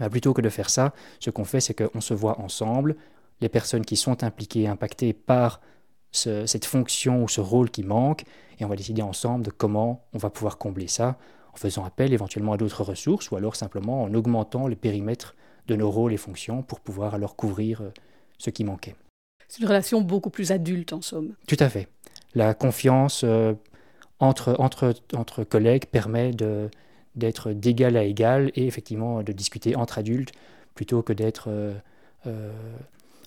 Bah, 0.00 0.08
plutôt 0.08 0.32
que 0.32 0.40
de 0.40 0.48
faire 0.48 0.70
ça, 0.70 0.92
ce 1.20 1.30
qu'on 1.30 1.44
fait, 1.44 1.60
c'est 1.60 1.74
qu'on 1.74 2.00
se 2.00 2.14
voit 2.14 2.40
ensemble, 2.40 2.96
les 3.40 3.48
personnes 3.48 3.84
qui 3.84 3.96
sont 3.96 4.22
impliquées, 4.24 4.68
impactées 4.68 5.12
par 5.12 5.60
cette 6.12 6.66
fonction 6.66 7.22
ou 7.24 7.28
ce 7.28 7.40
rôle 7.40 7.70
qui 7.70 7.82
manque, 7.82 8.24
et 8.58 8.64
on 8.64 8.68
va 8.68 8.76
décider 8.76 9.02
ensemble 9.02 9.44
de 9.44 9.50
comment 9.50 10.04
on 10.12 10.18
va 10.18 10.30
pouvoir 10.30 10.58
combler 10.58 10.86
ça, 10.86 11.16
en 11.54 11.56
faisant 11.56 11.84
appel 11.84 12.12
éventuellement 12.12 12.52
à 12.52 12.56
d'autres 12.56 12.84
ressources, 12.84 13.30
ou 13.30 13.36
alors 13.36 13.56
simplement 13.56 14.02
en 14.02 14.14
augmentant 14.14 14.68
le 14.68 14.76
périmètre 14.76 15.34
de 15.68 15.76
nos 15.76 15.90
rôles 15.90 16.12
et 16.12 16.18
fonctions 16.18 16.62
pour 16.62 16.80
pouvoir 16.80 17.14
alors 17.14 17.36
couvrir 17.36 17.82
euh, 17.82 17.90
ce 18.38 18.50
qui 18.50 18.64
manquait. 18.64 18.96
C'est 19.48 19.62
une 19.62 19.68
relation 19.68 20.00
beaucoup 20.00 20.30
plus 20.30 20.50
adulte 20.50 20.92
en 20.92 21.02
somme. 21.02 21.34
Tout 21.46 21.56
à 21.60 21.68
fait. 21.68 21.88
La 22.34 22.54
confiance 22.54 23.22
euh, 23.24 23.54
entre, 24.18 24.56
entre, 24.58 24.94
entre 25.14 25.44
collègues 25.44 25.86
permet 25.86 26.32
de, 26.32 26.70
d'être 27.16 27.52
d'égal 27.52 27.96
à 27.96 28.04
égal 28.04 28.50
et 28.54 28.66
effectivement 28.66 29.22
de 29.22 29.32
discuter 29.32 29.76
entre 29.76 29.98
adultes 29.98 30.32
plutôt 30.74 31.02
que 31.02 31.12
d'être 31.12 31.46
euh, 31.48 31.74
euh, 32.26 32.50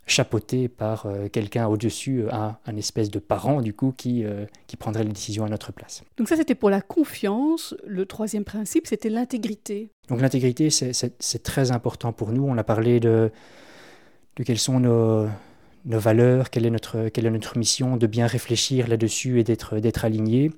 chapeauté 0.08 0.68
par 0.68 1.06
euh, 1.06 1.28
quelqu'un 1.30 1.68
au-dessus, 1.68 2.26
un, 2.32 2.58
un, 2.66 2.78
espèce 2.78 3.10
de 3.10 3.20
parent 3.20 3.62
du 3.62 3.74
coup 3.74 3.94
qui, 3.96 4.24
qui 4.68 4.78
prendrait 4.78 5.04
les 5.04 5.12
décisions 5.12 5.46
à 5.46 5.50
notre 5.50 5.72
place. 5.72 6.04
Donc 6.18 6.30
ça 6.30 6.36
c'était 6.36 6.56
pour 6.56 6.70
la 6.70 6.82
confiance. 6.82 7.76
Le 7.86 8.06
troisième 8.06 8.44
principe 8.44 8.88
c'était 8.88 9.10
l'intégrité. 9.10 9.90
Donc 10.10 10.22
l'intégrité 10.22 10.70
c'est 10.70 11.44
très 11.44 11.72
important 11.72 12.14
pour 12.14 12.32
nous. 12.32 12.44
On 12.44 12.58
a 12.58 12.64
parlé 12.64 13.00
de, 13.00 13.32
de 14.38 14.44
quelles 14.44 14.60
sont 14.60 14.80
nos, 14.80 15.28
nos 15.86 16.00
valeurs, 16.00 16.50
quelle 16.50 16.66
est, 16.66 16.72
notre, 16.72 17.10
quelle 17.10 17.26
est 17.26 17.32
notre 17.32 17.58
mission, 17.58 17.98
de 17.98 18.08
bien 18.08 18.28
réfléchir 18.28 18.88
là-dessus 18.88 19.40
et 19.40 19.44
d'être 19.44 20.06
aligné. 20.06 20.52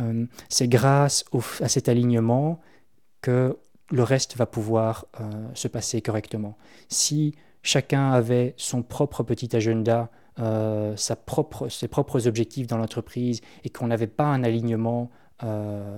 Euh, 0.00 0.26
c'est 0.48 0.68
grâce 0.68 1.24
à 1.60 1.68
cet 1.68 1.88
alignement 1.88 2.60
que 3.20 3.58
le 3.90 4.02
reste 4.02 4.36
va 4.36 4.46
pouvoir 4.46 5.06
euh, 5.20 5.48
se 5.54 5.68
passer 5.68 6.00
correctement. 6.00 6.56
Si 6.88 7.34
chacun 7.62 8.12
avait 8.12 8.54
son 8.56 8.82
propre 8.82 9.22
petit 9.22 9.54
agenda, 9.54 10.10
euh, 10.38 10.96
sa 10.96 11.16
propre, 11.16 11.68
ses 11.68 11.88
propres 11.88 12.26
objectifs 12.26 12.66
dans 12.66 12.78
l'entreprise 12.78 13.40
et 13.64 13.68
qu'on 13.68 13.88
n'avait 13.88 14.06
pas 14.06 14.26
un 14.26 14.42
alignement 14.42 15.10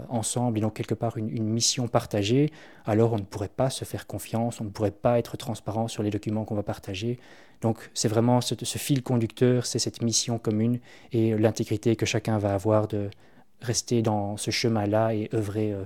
ensemble 0.08 0.58
et 0.58 0.60
donc 0.60 0.74
quelque 0.74 0.94
part 0.94 1.16
une, 1.16 1.48
mission 1.48 1.88
partagée, 1.88 2.52
alors 2.86 3.12
on 3.12 3.18
ne 3.18 3.24
pourrait 3.24 3.48
pas 3.48 3.70
se 3.70 3.84
faire 3.84 4.06
confiance, 4.06 4.60
on 4.60 4.64
ne 4.64 4.70
pourrait 4.70 4.92
pas 4.92 5.18
être 5.18 5.36
transparent 5.36 5.88
sur 5.88 6.04
les 6.04 6.10
documents 6.10 6.44
qu'on 6.44 6.54
va 6.54 6.62
partager. 6.62 7.18
Donc 7.60 7.90
c'est 7.92 8.06
vraiment 8.06 8.40
ce, 8.40 8.54
ce, 8.62 8.78
fil 8.78 9.02
conducteur, 9.02 9.66
c'est 9.66 9.80
cette 9.80 10.00
mission 10.00 10.38
commune 10.38 10.78
et 11.10 11.36
l'intégrité 11.36 11.96
que 11.96 12.06
chacun 12.06 12.38
va 12.38 12.54
avoir 12.54 12.86
de, 12.86 13.10
rester 13.62 14.02
dans 14.02 14.36
ce 14.36 14.50
chemin-là 14.50 15.14
et 15.14 15.28
œuvrer 15.34 15.72
euh, 15.72 15.84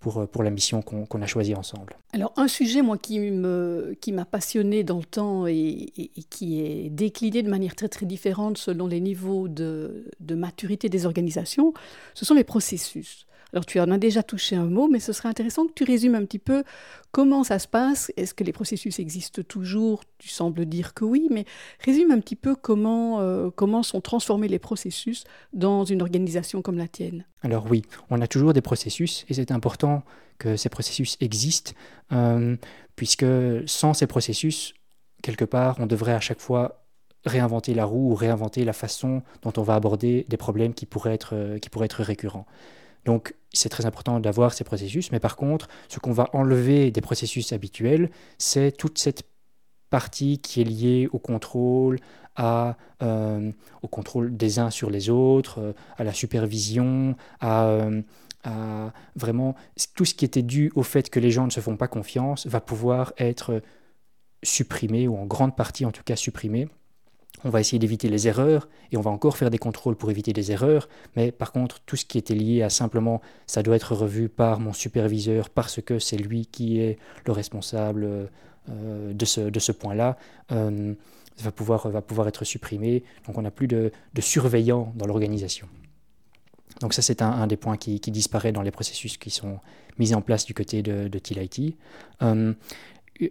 pour, 0.00 0.18
euh, 0.18 0.26
pour 0.26 0.42
la 0.42 0.50
mission 0.50 0.82
qu'on 0.82 1.22
a 1.22 1.26
choisie 1.26 1.54
ensemble. 1.54 1.96
Alors 2.12 2.32
un 2.36 2.48
sujet, 2.48 2.82
moi, 2.82 2.98
qui 2.98 3.18
m'a 3.30 3.94
qui 4.00 4.12
passionné 4.30 4.84
dans 4.84 4.98
le 4.98 5.04
temps 5.04 5.46
et, 5.46 5.92
qui 6.30 6.60
est 6.60 6.90
décliné 6.90 7.42
de 7.42 7.50
manière 7.50 7.74
très 7.74 7.88
très 7.88 8.06
différente 8.06 8.58
selon 8.58 8.86
les 8.86 9.00
niveaux 9.00 9.48
de, 9.48 10.10
de 10.20 10.34
maturité 10.34 10.88
des 10.88 11.06
organisations, 11.06 11.74
ce 12.14 12.24
sont 12.24 12.34
les 12.34 12.44
processus. 12.44 13.26
Alors 13.52 13.64
tu 13.64 13.78
en 13.80 13.90
as 13.90 13.98
déjà 13.98 14.22
touché 14.22 14.56
un 14.56 14.66
mot, 14.66 14.88
mais 14.88 15.00
ce 15.00 15.12
serait 15.12 15.28
intéressant 15.28 15.66
que 15.66 15.72
tu 15.72 15.84
résumes 15.84 16.14
un 16.14 16.24
petit 16.24 16.38
peu 16.38 16.64
comment 17.12 17.44
ça 17.44 17.58
se 17.58 17.68
passe. 17.68 18.12
Est-ce 18.16 18.34
que 18.34 18.44
les 18.44 18.52
processus 18.52 18.98
existent 18.98 19.42
toujours? 19.42 20.02
Tu 20.18 20.28
sembles 20.28 20.66
dire 20.66 20.94
que 20.94 21.04
oui, 21.04 21.28
mais 21.30 21.44
résume 21.80 22.10
un 22.10 22.20
petit 22.20 22.36
peu 22.36 22.54
comment, 22.54 23.20
euh, 23.20 23.50
comment 23.54 23.82
sont 23.82 24.00
transformés 24.00 24.48
les 24.48 24.58
processus 24.58 25.24
dans 25.52 25.84
une 25.84 26.02
organisation 26.02 26.60
comme 26.60 26.76
la 26.76 26.88
tienne. 26.88 27.24
Alors 27.42 27.66
oui, 27.70 27.82
on 28.10 28.20
a 28.20 28.26
toujours 28.26 28.52
des 28.52 28.60
processus 28.60 29.24
et 29.28 29.34
c'est 29.34 29.52
important 29.52 30.02
que 30.38 30.56
ces 30.56 30.68
processus 30.68 31.16
existent, 31.20 31.72
euh, 32.12 32.56
puisque 32.94 33.24
sans 33.66 33.94
ces 33.94 34.06
processus, 34.06 34.74
quelque 35.22 35.44
part, 35.44 35.76
on 35.78 35.86
devrait 35.86 36.12
à 36.12 36.20
chaque 36.20 36.40
fois 36.40 36.82
réinventer 37.24 37.74
la 37.74 37.84
roue 37.84 38.12
ou 38.12 38.14
réinventer 38.14 38.64
la 38.64 38.72
façon 38.72 39.22
dont 39.42 39.52
on 39.56 39.62
va 39.62 39.74
aborder 39.74 40.26
des 40.28 40.36
problèmes 40.36 40.74
qui 40.74 40.86
pourraient 40.86 41.14
être, 41.14 41.34
euh, 41.34 41.58
qui 41.58 41.70
pourraient 41.70 41.86
être 41.86 42.02
récurrents. 42.02 42.46
Donc 43.06 43.34
c'est 43.52 43.70
très 43.70 43.86
important 43.86 44.20
d'avoir 44.20 44.52
ces 44.52 44.64
processus, 44.64 45.10
mais 45.12 45.20
par 45.20 45.36
contre, 45.36 45.68
ce 45.88 45.98
qu'on 45.98 46.12
va 46.12 46.28
enlever 46.34 46.90
des 46.90 47.00
processus 47.00 47.52
habituels, 47.52 48.10
c'est 48.36 48.76
toute 48.76 48.98
cette 48.98 49.22
partie 49.88 50.38
qui 50.38 50.60
est 50.60 50.64
liée 50.64 51.08
au 51.12 51.18
contrôle, 51.18 51.98
euh, 52.40 53.52
au 53.82 53.88
contrôle 53.88 54.36
des 54.36 54.58
uns 54.58 54.70
sur 54.70 54.90
les 54.90 55.08
autres, 55.08 55.60
euh, 55.60 55.72
à 55.96 56.04
la 56.04 56.12
supervision, 56.12 57.16
euh, 57.44 58.02
à, 58.44 58.92
vraiment 59.14 59.54
tout 59.94 60.04
ce 60.04 60.14
qui 60.14 60.24
était 60.24 60.42
dû 60.42 60.70
au 60.74 60.82
fait 60.82 61.08
que 61.08 61.20
les 61.20 61.30
gens 61.30 61.46
ne 61.46 61.50
se 61.50 61.60
font 61.60 61.76
pas 61.76 61.88
confiance 61.88 62.46
va 62.46 62.60
pouvoir 62.60 63.12
être 63.18 63.62
supprimé, 64.42 65.08
ou 65.08 65.16
en 65.16 65.26
grande 65.26 65.56
partie 65.56 65.84
en 65.84 65.92
tout 65.92 66.04
cas 66.04 66.16
supprimé 66.16 66.68
on 67.44 67.50
va 67.50 67.60
essayer 67.60 67.78
d'éviter 67.78 68.08
les 68.08 68.28
erreurs 68.28 68.68
et 68.92 68.96
on 68.96 69.00
va 69.00 69.10
encore 69.10 69.36
faire 69.36 69.50
des 69.50 69.58
contrôles 69.58 69.96
pour 69.96 70.10
éviter 70.10 70.32
des 70.32 70.52
erreurs. 70.52 70.88
Mais 71.14 71.32
par 71.32 71.52
contre, 71.52 71.80
tout 71.80 71.96
ce 71.96 72.04
qui 72.04 72.18
était 72.18 72.34
lié 72.34 72.62
à 72.62 72.70
simplement 72.70 73.20
ça 73.46 73.62
doit 73.62 73.76
être 73.76 73.94
revu 73.94 74.28
par 74.28 74.60
mon 74.60 74.72
superviseur 74.72 75.50
parce 75.50 75.80
que 75.80 75.98
c'est 75.98 76.16
lui 76.16 76.46
qui 76.46 76.80
est 76.80 76.98
le 77.26 77.32
responsable 77.32 78.30
euh, 78.68 79.12
de 79.12 79.24
ce, 79.24 79.72
point-là, 79.72 80.16
euh, 80.52 80.94
va, 81.38 81.52
pouvoir, 81.52 82.28
être 82.28 82.44
supprimé. 82.44 83.04
Donc 83.26 83.38
on 83.38 83.42
n'a 83.42 83.50
plus 83.50 83.68
de, 83.68 83.92
de 84.14 84.20
surveillants 84.20 84.92
dans 84.96 85.06
l'organisation. 85.06 85.68
Donc 86.80 86.92
ça, 86.92 87.00
c'est 87.00 87.22
un, 87.22 87.46
des 87.46 87.56
points 87.56 87.76
qui, 87.76 87.98
disparaît 87.98 88.52
dans 88.52 88.62
les 88.62 88.70
processus 88.70 89.16
qui 89.16 89.30
sont 89.30 89.60
mis 89.98 90.14
en 90.14 90.20
place 90.20 90.44
du 90.44 90.52
côté 90.52 90.82
de, 90.82 91.08
de 91.08 91.18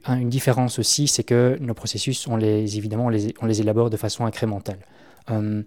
une 0.08 0.30
différence 0.30 0.80
aussi, 0.80 1.08
c'est 1.08 1.24
que 1.24 1.58
nos 1.60 1.74
processus, 1.74 2.28
on 2.28 2.38
les, 2.38 2.78
évidemment, 2.78 3.06
on 3.06 3.46
les, 3.46 3.62
élabore 3.62 3.90
de 3.90 3.98
façon 3.98 4.26
incrémentale. 4.26 4.80
Euh, 5.32 5.64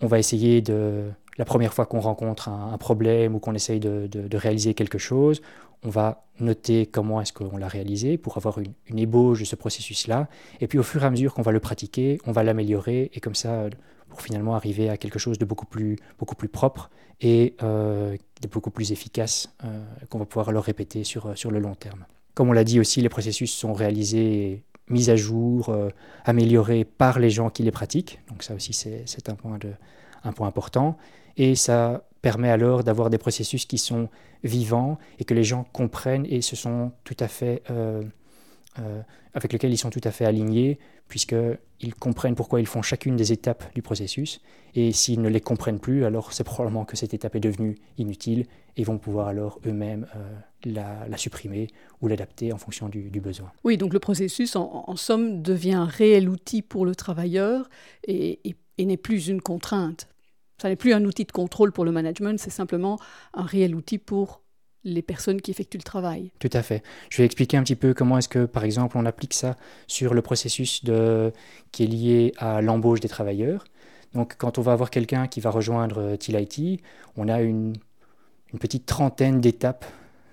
on 0.00 0.06
va 0.06 0.18
essayer 0.18 0.62
de, 0.62 1.10
la 1.38 1.44
première 1.44 1.72
fois 1.72 1.86
qu'on 1.86 2.00
rencontre 2.00 2.48
un, 2.48 2.76
problème 2.78 3.34
ou 3.34 3.38
qu'on 3.38 3.54
essaye 3.54 3.80
de, 3.80 4.36
réaliser 4.36 4.74
quelque 4.74 4.98
chose, 4.98 5.40
on 5.82 5.88
va 5.88 6.24
noter 6.38 6.86
comment 6.86 7.20
est-ce 7.20 7.32
qu'on 7.32 7.56
l'a 7.56 7.68
réalisé 7.68 8.18
pour 8.18 8.36
avoir 8.36 8.58
une, 8.58 8.98
ébauche 8.98 9.40
de 9.40 9.44
ce 9.44 9.56
processus-là. 9.56 10.28
Et 10.60 10.66
puis 10.66 10.78
au 10.78 10.82
fur 10.82 11.02
et 11.02 11.06
à 11.06 11.10
mesure 11.10 11.34
qu'on 11.34 11.42
va 11.42 11.52
le 11.52 11.60
pratiquer, 11.60 12.18
on 12.26 12.32
va 12.32 12.42
l'améliorer 12.42 13.10
et 13.14 13.20
comme 13.20 13.34
ça, 13.34 13.68
pour 14.08 14.20
finalement 14.20 14.54
arriver 14.54 14.90
à 14.90 14.96
quelque 14.96 15.18
chose 15.18 15.38
de 15.38 15.44
beaucoup 15.44 15.66
plus, 15.66 15.96
beaucoup 16.18 16.34
plus 16.34 16.48
propre 16.48 16.90
et 17.20 17.54
euh, 17.62 18.16
de 18.42 18.48
beaucoup 18.48 18.70
plus 18.70 18.92
efficace 18.92 19.54
euh, 19.64 19.82
qu'on 20.08 20.18
va 20.18 20.26
pouvoir 20.26 20.52
le 20.52 20.58
répéter 20.58 21.04
sur, 21.04 21.36
sur 21.38 21.50
le 21.50 21.58
long 21.58 21.74
terme. 21.74 22.04
Comme 22.40 22.48
on 22.48 22.52
l'a 22.54 22.64
dit 22.64 22.80
aussi, 22.80 23.02
les 23.02 23.10
processus 23.10 23.52
sont 23.52 23.74
réalisés, 23.74 24.64
mis 24.88 25.10
à 25.10 25.16
jour, 25.16 25.68
euh, 25.68 25.90
améliorés 26.24 26.86
par 26.86 27.18
les 27.18 27.28
gens 27.28 27.50
qui 27.50 27.62
les 27.62 27.70
pratiquent. 27.70 28.18
Donc 28.30 28.42
ça 28.44 28.54
aussi, 28.54 28.72
c'est 28.72 29.28
un 29.28 29.34
point, 29.34 29.58
important. 30.24 30.96
Et 31.36 31.54
ça 31.54 32.02
permet 32.22 32.48
alors 32.48 32.82
d'avoir 32.82 33.10
des 33.10 33.18
processus 33.18 33.66
qui 33.66 33.76
sont 33.76 34.08
vivants 34.42 34.96
et 35.18 35.24
que 35.24 35.34
les 35.34 35.44
gens 35.44 35.64
comprennent 35.74 36.24
et 36.24 36.40
se 36.40 36.56
sont 36.56 36.92
tout 37.04 37.16
à 37.20 37.28
fait 37.28 37.62
euh, 37.70 38.04
euh, 38.78 39.02
avec 39.34 39.52
lesquels 39.52 39.74
ils 39.74 39.76
sont 39.76 39.90
tout 39.90 40.00
à 40.04 40.10
fait 40.10 40.24
alignés, 40.24 40.78
puisqu'ils 41.08 41.94
comprennent 41.94 42.36
pourquoi 42.36 42.60
ils 42.60 42.66
font 42.66 42.80
chacune 42.80 43.16
des 43.16 43.32
étapes 43.32 43.64
du 43.74 43.82
processus. 43.82 44.40
Et 44.74 44.92
s'ils 44.92 45.20
ne 45.20 45.28
les 45.28 45.42
comprennent 45.42 45.78
plus, 45.78 46.06
alors 46.06 46.32
c'est 46.32 46.44
probablement 46.44 46.86
que 46.86 46.96
cette 46.96 47.12
étape 47.12 47.34
est 47.36 47.40
devenue 47.40 47.76
inutile 47.98 48.46
et 48.78 48.84
vont 48.84 48.96
pouvoir 48.96 49.28
alors 49.28 49.60
eux-mêmes 49.66 50.06
la, 50.64 51.16
supprimer 51.16 51.68
ou 52.00 52.08
l'adapter 52.08 52.52
en 52.52 52.58
fonction 52.58 52.88
du, 52.88 53.20
besoin. 53.20 53.52
Oui, 53.64 53.76
donc 53.76 53.92
le 53.92 54.00
processus, 54.00 54.56
en, 54.56 54.96
somme, 54.96 55.42
devient 55.42 55.74
un 55.74 55.84
réel 55.84 56.28
outil 56.28 56.62
pour 56.62 56.86
le 56.86 56.94
travailleur 56.94 57.68
et 58.06 58.56
n'est 58.78 58.96
plus 58.96 59.28
une 59.28 59.40
contrainte. 59.40 60.08
Ça 60.60 60.68
n'est 60.68 60.76
plus 60.76 60.92
un 60.92 61.04
outil 61.04 61.24
de 61.24 61.32
contrôle 61.32 61.72
pour 61.72 61.86
le 61.86 61.92
management, 61.92 62.38
c'est 62.38 62.50
simplement 62.50 62.98
un 63.32 63.44
réel 63.44 63.74
outil 63.74 63.96
pour 63.96 64.42
les 64.84 65.02
personnes 65.02 65.40
qui 65.40 65.50
effectuent 65.50 65.78
le 65.78 65.82
travail. 65.82 66.32
Tout 66.38 66.50
à 66.52 66.62
fait. 66.62 66.82
Je 67.10 67.18
vais 67.18 67.24
expliquer 67.24 67.56
un 67.56 67.62
petit 67.62 67.76
peu 67.76 67.94
comment 67.94 68.18
est-ce 68.18 68.28
que, 68.28 68.44
par 68.44 68.64
exemple, 68.64 68.96
on 68.98 69.06
applique 69.06 69.34
ça 69.34 69.56
sur 69.86 70.14
le 70.14 70.22
processus 70.22 70.84
de... 70.84 71.32
qui 71.72 71.84
est 71.84 71.86
lié 71.86 72.32
à 72.38 72.62
l'embauche 72.62 73.00
des 73.00 73.08
travailleurs. 73.08 73.64
Donc, 74.14 74.36
quand 74.36 74.58
on 74.58 74.62
va 74.62 74.72
avoir 74.72 74.90
quelqu'un 74.90 75.28
qui 75.28 75.40
va 75.40 75.50
rejoindre 75.50 76.16
TILIT, 76.16 76.80
on 77.16 77.28
a 77.28 77.40
une, 77.40 77.74
petite 78.58 78.84
trentaine 78.84 79.40
d'étapes 79.40 79.84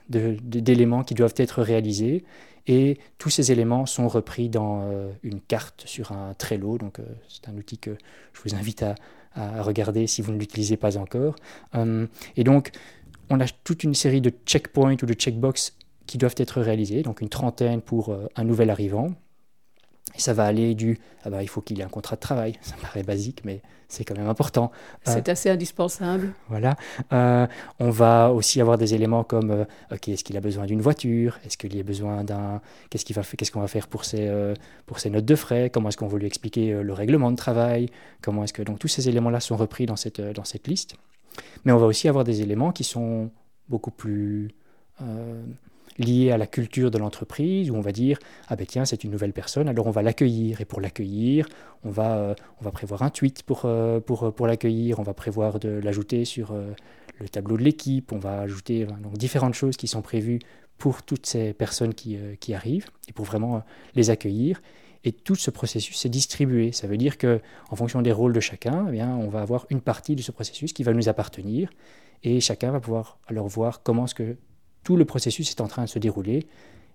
d'éléments 0.10 1.04
qui 1.04 1.14
doivent 1.14 1.34
être 1.38 1.62
réalisés 1.62 2.24
et 2.68 2.98
tous 3.18 3.30
ces 3.30 3.52
éléments 3.52 3.86
sont 3.86 4.08
repris 4.08 4.50
dans 4.50 4.82
euh, 4.84 5.10
une 5.24 5.40
carte 5.40 5.84
sur 5.86 6.12
un 6.12 6.34
Trello. 6.34 6.78
Donc, 6.78 7.00
euh, 7.00 7.04
c'est 7.30 7.48
un 7.50 7.56
outil 7.56 7.78
que 7.78 7.98
je 8.34 8.42
vous 8.44 8.56
invite 8.56 8.84
à, 8.84 8.96
regarder 9.62 10.08
si 10.08 10.24
vous 10.24 10.32
ne 10.32 10.40
l'utilisez 10.40 10.78
pas 10.78 10.98
encore. 10.98 11.36
Hum, 11.74 12.08
et 12.38 12.44
donc, 12.44 12.72
on 13.30 13.40
a 13.40 13.46
toute 13.64 13.84
une 13.84 13.94
série 13.94 14.20
de 14.20 14.32
checkpoints 14.48 14.96
ou 15.04 15.06
de 15.06 15.14
checkbox 15.14 15.76
qui 16.08 16.18
doivent 16.18 16.34
être 16.38 16.60
réalisés, 16.60 17.04
donc 17.04 17.22
une 17.22 17.30
trentaine 17.30 17.82
pour 17.82 18.10
euh, 18.10 18.28
un 18.36 18.44
nouvel 18.44 18.72
arrivant. 18.72 19.12
Et 20.16 20.20
ça 20.20 20.34
va 20.34 20.46
aller 20.46 20.76
du 20.76 21.00
ah 21.24 21.30
bah, 21.30 21.44
il 21.44 21.50
faut 21.50 21.62
qu'il 21.62 21.80
ait 21.82 21.84
un 21.84 21.90
contrat 21.90 22.16
de 22.16 22.22
travail, 22.22 22.58
ça 22.62 22.76
paraît 22.82 23.04
basique, 23.04 23.42
mais 23.44 23.62
c'est 23.90 24.06
quand 24.06 24.16
même 24.16 24.30
important. 24.30 24.72
Euh, 25.08 25.12
c'est 25.14 25.30
assez 25.30 25.50
indispensable. 25.50 26.34
Voilà. 26.50 26.76
Euh, 27.12 27.48
on 27.80 27.90
va 27.90 28.32
aussi 28.32 28.62
avoir 28.62 28.78
des 28.78 28.94
éléments 28.94 29.24
comme 29.24 29.66
ok, 29.92 30.08
est-ce 30.08 30.24
qu'il 30.24 30.38
a 30.38 30.42
besoin 30.42 30.66
d'une 30.66 30.82
voiture? 30.82 31.40
Est-ce 31.46 31.58
qu'il 31.58 31.78
a 31.78 31.84
besoin 31.84 32.24
d'un 32.24 32.62
Qu'est-ce 32.90 33.06
qu'il 33.06 33.16
va 33.16 33.24
Qu'est-ce 33.24 33.52
qu'on 33.52 33.62
va 33.62 33.68
faire 33.68 33.88
pour 33.88 34.06
ses 34.06 34.32
pour 34.86 35.00
ses 35.00 35.10
notes 35.10 35.26
de 35.26 35.36
frais? 35.36 35.70
Comment 35.70 35.90
est-ce 35.90 35.98
qu'on 35.98 36.08
va 36.08 36.18
lui 36.18 36.28
expliquer 36.28 36.72
le 36.82 36.94
règlement 36.94 37.32
de 37.32 37.36
travail? 37.38 37.90
Comment 38.22 38.44
est-ce 38.44 38.54
que 38.54 38.62
donc 38.62 38.80
tous 38.80 38.88
ces 38.88 39.10
éléments-là 39.10 39.40
sont 39.40 39.58
repris 39.58 39.86
dans 39.86 39.98
cette 39.98 40.22
dans 40.22 40.46
cette 40.46 40.68
liste. 40.68 40.96
Mais 41.66 41.72
on 41.72 41.78
va 41.78 41.86
aussi 41.86 42.08
avoir 42.08 42.24
des 42.24 42.42
éléments 42.42 42.72
qui 42.72 42.84
sont 42.84 43.30
beaucoup 43.70 43.92
plus 43.92 44.50
euh, 46.00 46.04
liés 46.04 46.32
à 46.32 46.38
la 46.38 46.48
culture 46.48 46.92
de 46.92 46.98
l'entreprise, 46.98 47.72
où 47.72 47.76
on 47.76 47.82
va 47.82 47.92
dire 47.92 48.20
ah 48.48 48.56
ben 48.56 48.66
tiens 48.66 48.86
c'est 48.86 49.04
une 49.04 49.12
nouvelle 49.12 49.34
personne, 49.34 49.68
alors 49.68 49.88
on 49.88 49.92
va 49.92 50.02
l'accueillir 50.02 50.62
et 50.62 50.66
pour 50.66 50.82
l'accueillir 50.82 51.48
on 51.84 51.90
va 51.90 52.18
euh, 52.18 52.36
on 52.62 52.66
va 52.66 52.72
prévoir 52.72 53.04
un 53.04 53.10
tweet 53.10 53.44
pour 53.44 53.64
euh, 53.66 54.00
pour 54.00 54.34
pour 54.34 54.48
l'accueillir, 54.48 55.00
on 55.00 55.04
va 55.04 55.14
prévoir 55.14 55.60
de 55.60 55.70
l'ajouter 55.70 56.26
sur 56.26 56.54
le 57.20 57.30
tableau 57.30 57.58
de 57.58 57.64
l'équipe, 57.64 58.12
on 58.12 58.20
va 58.20 58.42
ajouter 58.42 58.86
donc 58.86 59.18
différentes 59.18 59.56
choses 59.56 59.78
qui 59.78 59.88
sont 59.88 60.02
prévues 60.02 60.40
pour 60.78 61.04
toutes 61.04 61.26
ces 61.26 61.54
personnes 61.54 61.94
qui, 61.94 62.18
qui 62.40 62.54
arrivent 62.54 62.88
et 63.08 63.14
pour 63.14 63.26
vraiment 63.26 63.64
les 63.96 64.10
accueillir. 64.12 64.62
Et 65.04 65.12
tout 65.12 65.36
ce 65.36 65.52
processus 65.52 66.06
est 66.06 66.10
distribué. 66.10 66.72
Ça 66.72 66.86
veut 66.86 66.98
dire 66.98 67.18
que, 67.18 67.40
en 67.70 67.76
fonction 67.76 68.02
des 68.02 68.12
rôles 68.12 68.34
de 68.34 68.40
chacun, 68.40 68.86
eh 68.90 68.92
bien, 68.92 69.16
on 69.16 69.30
va 69.30 69.42
avoir 69.42 69.66
une 69.70 69.80
partie 69.80 70.16
de 70.16 70.22
ce 70.22 70.32
processus 70.32 70.74
qui 70.74 70.84
va 70.84 70.94
nous 70.94 71.08
appartenir, 71.08 71.70
et 72.24 72.40
chacun 72.40 72.72
va 72.72 72.80
pouvoir 72.80 73.20
alors 73.28 73.48
voir 73.48 73.84
comment 73.84 74.08
ce 74.08 74.16
que 74.16 74.38
tout 74.88 74.96
le 74.96 75.04
processus 75.04 75.50
est 75.50 75.60
en 75.60 75.68
train 75.68 75.84
de 75.84 75.90
se 75.90 76.00
dérouler 76.00 76.48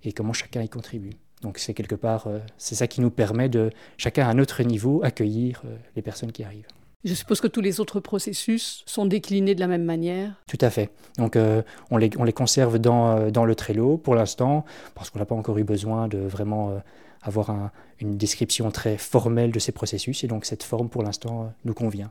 et 0.02 0.14
comment 0.14 0.32
chacun 0.32 0.62
y 0.62 0.68
contribue. 0.70 1.12
Donc 1.42 1.58
c'est 1.58 1.75
quelque 1.75 1.94
part, 1.94 2.26
euh, 2.26 2.38
c'est 2.56 2.75
ça 2.75 2.86
qui 2.86 3.02
nous 3.02 3.10
permet 3.10 3.50
de, 3.50 3.71
chacun 3.99 4.26
à 4.26 4.32
notre 4.32 4.62
niveau, 4.62 5.02
accueillir 5.04 5.60
euh, 5.67 5.76
les 5.95 6.00
personnes 6.00 6.32
qui 6.32 6.43
arrivent. 6.43 6.69
Je 7.04 7.12
suppose 7.12 7.43
que 7.43 7.49
tous 7.49 7.60
les 7.60 7.80
autres 7.80 8.00
processus 8.00 8.82
sont 8.86 9.04
déclinés 9.04 9.54
de 9.54 9.60
la 9.60 9.67
même 9.67 9.84
manière. 9.84 10.43
Tout 10.47 10.56
à 10.62 10.71
fait. 10.71 10.90
Donc 11.19 11.36
euh, 11.36 11.60
on, 11.90 11.99
les, 11.99 12.08
on, 12.17 12.25
les, 12.25 12.32
conserve 12.32 12.78
dans, 12.78 13.30
dans 13.30 13.45
le 13.45 13.54
Trello 13.54 13.99
pour 13.99 14.14
l'instant, 14.14 14.64
parce 14.95 15.10
qu'on 15.10 15.19
n'a 15.19 15.26
pas 15.26 15.34
encore 15.34 15.58
eu 15.58 15.64
besoin 15.64 16.08
de 16.08 16.17
vraiment 16.17 16.80
avoir 17.21 17.73
une 18.00 18.17
description 18.17 18.71
très 18.71 18.97
formelle 18.97 19.52
de 19.52 19.58
ces 19.58 19.73
processus, 19.73 20.25
et 20.25 20.28
donc 20.28 20.47
cette 20.47 20.62
forme 20.62 20.88
pour 20.88 21.02
l'instant 21.02 21.52
nous 21.67 21.75
convient. 21.75 22.10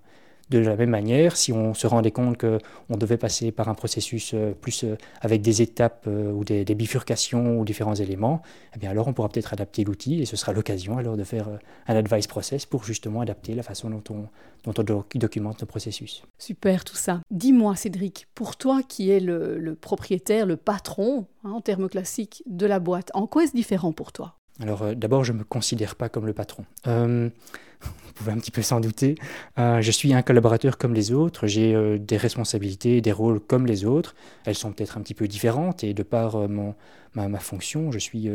De 0.52 0.60
la 0.60 0.76
même 0.76 0.90
manière, 0.90 1.38
si 1.38 1.54
on 1.54 1.74
se 1.74 1.88
rendait 1.88 2.12
compte 2.12 2.38
qu'on 2.38 2.98
devait 2.98 3.18
passer 3.18 3.54
par 3.54 3.70
un 3.70 3.74
processus 3.74 4.34
euh, 4.34 4.52
plus 4.52 4.84
euh, 4.84 4.98
avec 5.22 5.42
des 5.42 5.62
étapes 5.62 6.08
ou 6.08 6.44
des, 6.44 6.66
bifurcations 6.76 7.58
ou 7.58 7.64
différents 7.64 7.96
éléments, 7.96 8.42
eh 8.76 8.80
bien 8.80 8.90
alors 8.90 9.08
on 9.08 9.14
pourra 9.14 9.30
peut-être 9.30 9.54
adapter 9.54 9.86
l'outil 9.86 10.22
et 10.22 10.26
ce 10.26 10.36
sera 10.36 10.52
l'occasion 10.52 10.98
alors 10.98 11.16
de 11.16 11.24
faire 11.24 11.48
un 11.88 11.96
advice 11.96 12.28
process 12.28 12.66
pour 12.66 12.84
justement 12.84 13.22
adapter 13.22 13.54
la 13.54 13.64
façon 13.64 13.90
dont 13.90 14.04
on, 14.10 14.28
dont 14.64 14.74
on 14.78 15.06
documente 15.16 15.62
nos 15.62 15.68
processus. 15.68 16.24
Super 16.38 16.84
tout 16.84 16.96
ça. 16.96 17.22
Dis-moi 17.32 17.76
Cédric, 17.76 18.28
pour 18.36 18.58
toi 18.58 18.82
qui 18.88 19.10
es 19.10 19.20
le, 19.20 19.76
propriétaire, 19.80 20.46
le 20.46 20.58
patron 20.58 21.28
hein, 21.44 21.52
en 21.52 21.62
termes 21.62 21.90
classiques 21.90 22.44
de 22.46 22.66
la 22.66 22.80
boîte, 22.80 23.12
en 23.14 23.28
quoi 23.28 23.44
est-ce 23.44 23.56
différent 23.56 23.94
pour 23.94 24.12
toi? 24.12 24.36
Alors 24.62 24.84
euh, 24.84 24.94
d'abord, 24.94 25.24
je 25.24 25.34
ne 25.34 25.40
me 25.40 25.44
considère 25.44 25.96
pas 25.96 26.10
comme 26.10 26.26
le 26.26 26.34
patron. 26.34 26.66
Euh, 26.88 27.30
vous 27.82 28.14
pouvez 28.14 28.32
un 28.32 28.38
petit 28.38 28.52
peu 28.52 28.62
s'en 28.62 28.80
douter. 28.80 29.16
Euh, 29.58 29.82
je 29.82 29.92
suis 29.92 30.14
un 30.14 30.22
collaborateur 30.22 30.78
comme 30.78 30.94
les 30.94 31.12
autres, 31.12 31.48
j'ai 31.48 31.98
des 31.98 32.18
responsabilités, 32.18 33.02
des 33.02 33.12
rôles 33.12 33.40
comme 33.40 33.66
les 33.66 33.86
autres. 33.86 34.16
Elles 34.46 34.56
sont 34.56 34.72
peut-être 34.72 34.98
un 34.98 35.02
petit 35.02 35.16
peu 35.16 35.28
différentes 35.28 35.84
et 35.84 35.94
de 35.94 36.04
par 36.04 36.48
mon, 36.48 36.76
ma, 37.16 37.40
fonction, 37.40 37.92
je 37.92 37.98
suis, 37.98 38.30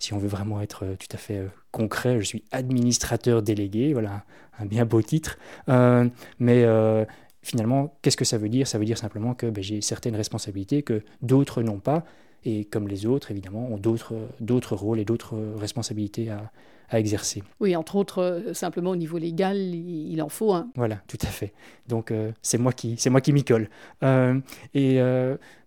si 0.00 0.14
on 0.14 0.18
veut 0.18 0.28
vraiment 0.28 0.60
être 0.60 0.84
tout 0.98 1.06
à 1.12 1.16
fait 1.16 1.46
concret, 1.70 2.18
je 2.18 2.24
suis 2.24 2.42
administrateur 2.50 3.42
délégué, 3.42 3.92
voilà 3.92 4.24
un 4.58 4.66
bien 4.66 4.84
beau 4.84 5.00
titre. 5.00 5.38
mais 6.40 6.66
finalement, 7.42 7.96
qu'est-ce 8.02 8.16
que 8.16 8.24
ça 8.24 8.38
veut 8.38 8.48
dire? 8.48 8.66
Ça 8.66 8.78
veut 8.78 8.84
dire 8.84 8.98
simplement 8.98 9.34
que 9.34 9.46
ben, 9.46 9.62
j'ai 9.62 9.80
certaines 9.80 10.16
responsabilités 10.16 10.82
que 10.82 11.04
d'autres 11.22 11.62
n'ont 11.62 11.78
pas 11.78 12.04
et 12.44 12.64
comme 12.64 12.88
les 12.88 13.06
autres, 13.06 13.30
évidemment, 13.30 13.68
ont 13.70 13.78
d'autres 13.78 14.76
rôles 14.76 14.98
et 15.00 15.04
d'autres 15.04 15.36
responsabilités 15.56 16.30
à, 16.30 16.50
exercer. 16.90 17.42
Oui, 17.60 17.76
entre 17.76 17.96
autres, 17.96 18.22
euh, 18.22 18.54
simplement 18.54 18.92
au 18.92 18.96
niveau 18.96 19.18
légal, 19.18 19.58
il, 19.58 20.22
en 20.22 20.30
faut 20.30 20.54
un. 20.54 20.70
Voilà, 20.74 21.02
tout 21.06 21.18
à 21.20 21.26
fait. 21.26 21.52
Donc 21.86 22.10
euh, 22.10 22.32
c'est 22.40 22.56
moi 22.56 22.72
qui, 22.72 22.94
c'est 22.96 23.10
moi 23.10 23.20
qui 23.20 23.34
m'y 23.34 23.44
colle. 23.44 23.68
Euh, 24.02 24.40
et 24.72 24.98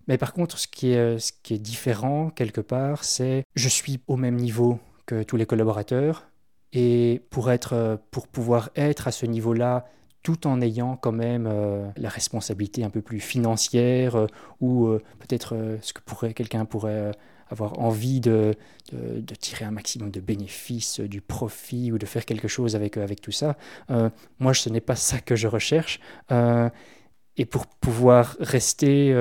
mais 0.08 0.18
par 0.18 0.34
contre, 0.34 0.58
ce 0.58 0.68
qui 0.68 0.94
est, 0.94 1.20
ce 1.20 1.32
qui 1.44 1.54
est 1.54 1.60
différent 1.60 2.32
quelque 2.32 2.60
part, 2.60 3.04
c'est 3.04 3.44
je 3.54 3.70
suis 3.70 4.00
au 4.08 4.18
même 4.18 4.36
niveau 4.36 4.80
que 5.06 5.22
tous 5.22 5.38
les 5.38 5.46
collaborateurs. 5.46 6.28
Et 6.74 7.22
pour 7.30 7.52
être, 7.52 8.00
pour 8.10 8.28
pouvoir 8.28 8.72
être 8.76 9.08
à 9.08 9.12
ce 9.12 9.28
niveau-là, 9.28 9.86
tout 10.24 10.48
en 10.48 10.62
ayant 10.62 10.98
quand 10.98 11.12
même 11.12 11.48
euh, 11.48 11.90
la 11.98 12.10
responsabilité 12.10 12.84
un 12.84 12.90
peu 12.90 13.02
plus 13.02 13.20
financière 13.20 14.16
euh, 14.16 14.28
ou 14.60 14.88
euh, 14.88 15.02
peut-être 15.20 15.78
ce 15.82 15.94
que 15.94 16.28
quelqu'un 16.32 16.66
pourrait 16.66 17.12
avoir 17.50 17.80
envie 17.80 18.22
de, 18.22 18.56
de, 18.94 19.36
tirer 19.36 19.66
un 19.66 19.72
maximum 19.72 20.10
de 20.10 20.22
bénéfices, 20.22 21.02
du 21.02 21.20
profit 21.20 21.92
ou 21.92 21.98
de 21.98 22.06
faire 22.06 22.26
quelque 22.26 22.48
chose 22.48 22.78
avec, 22.78 22.96
avec 22.96 23.20
tout 23.20 23.34
ça. 23.34 23.58
moi, 24.40 24.54
ce 24.54 24.70
n'est 24.70 24.80
pas 24.80 24.96
ça 24.96 25.20
que 25.20 25.36
je 25.36 25.48
recherche. 25.48 26.00
et 26.30 27.46
pour 27.46 27.68
pouvoir 27.68 28.38
rester 28.40 29.14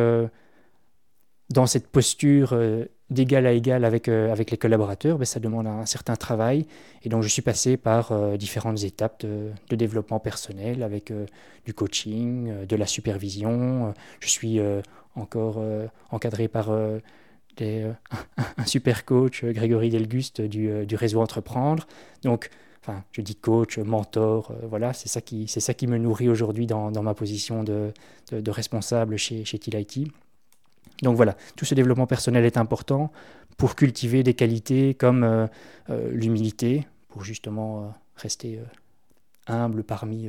dans 1.48 1.66
cette 1.66 1.88
posture 1.88 2.56
d'égal 3.11 3.46
à 3.46 3.53
égal 3.53 3.85
avec, 3.85 4.09
euh, 4.09 4.33
avec 4.33 4.51
les 4.51 4.57
collaborateurs, 4.57 5.18
ben, 5.18 5.25
ça 5.25 5.40
demande 5.40 5.66
un 5.66 5.85
certain 5.87 6.16
travail. 6.16 6.66
Et 7.03 7.09
donc, 7.09 7.23
je 7.23 7.29
suis 7.29 7.42
passé 7.42 7.77
par 7.77 8.12
euh, 8.12 8.37
différentes 8.37 8.83
étapes 8.85 9.25
de, 9.25 9.77
développement 9.77 10.20
personnel 10.20 10.83
avec 10.83 11.11
euh, 11.11 11.27
du 11.64 11.75
coaching, 11.75 12.66
de 12.66 12.77
la 12.77 12.87
supervision. 12.87 13.94
je 14.20 14.29
suis 14.29 14.61
encore 15.14 15.62
encadré 16.11 16.49
par 16.49 16.70
un 17.61 18.64
super 18.66 19.05
coach, 19.05 19.44
Grégory 19.44 19.90
Delguste, 19.90 20.40
du, 20.40 20.94
réseau 20.94 21.20
Entreprendre. 21.20 21.87
Donc, 22.23 22.51
enfin, 22.83 23.05
je 23.12 23.20
dis 23.20 23.37
coach, 23.37 23.79
mentor, 23.79 24.53
voilà, 24.68 24.92
c'est 24.92 25.09
ça, 25.09 25.20
qui, 25.20 25.49
ça 25.49 25.75
qui 25.75 25.87
me 25.87 25.99
nourrit 25.99 26.29
aujourd'hui 26.29 26.66
dans, 26.66 26.90
ma 27.03 27.14
position 27.14 27.62
de 27.64 27.92
responsable 28.51 29.16
chez, 29.16 29.44
chez 29.44 29.59
TILIT. 29.59 30.11
Donc 31.02 31.16
voilà, 31.16 31.36
tout 31.56 31.64
ce 31.64 31.74
développement 31.74 32.06
personnel 32.06 32.44
est 32.44 32.56
important 32.56 33.10
pour 33.56 33.74
cultiver 33.74 34.22
des 34.22 34.34
qualités 34.34 34.94
comme 34.94 35.24
euh, 35.24 35.46
euh, 35.90 36.10
l'humilité, 36.12 36.86
pour 37.08 37.24
justement 37.24 37.82
euh, 37.82 37.86
rester 38.16 38.60
humble 39.46 39.82
parmi, 39.82 40.28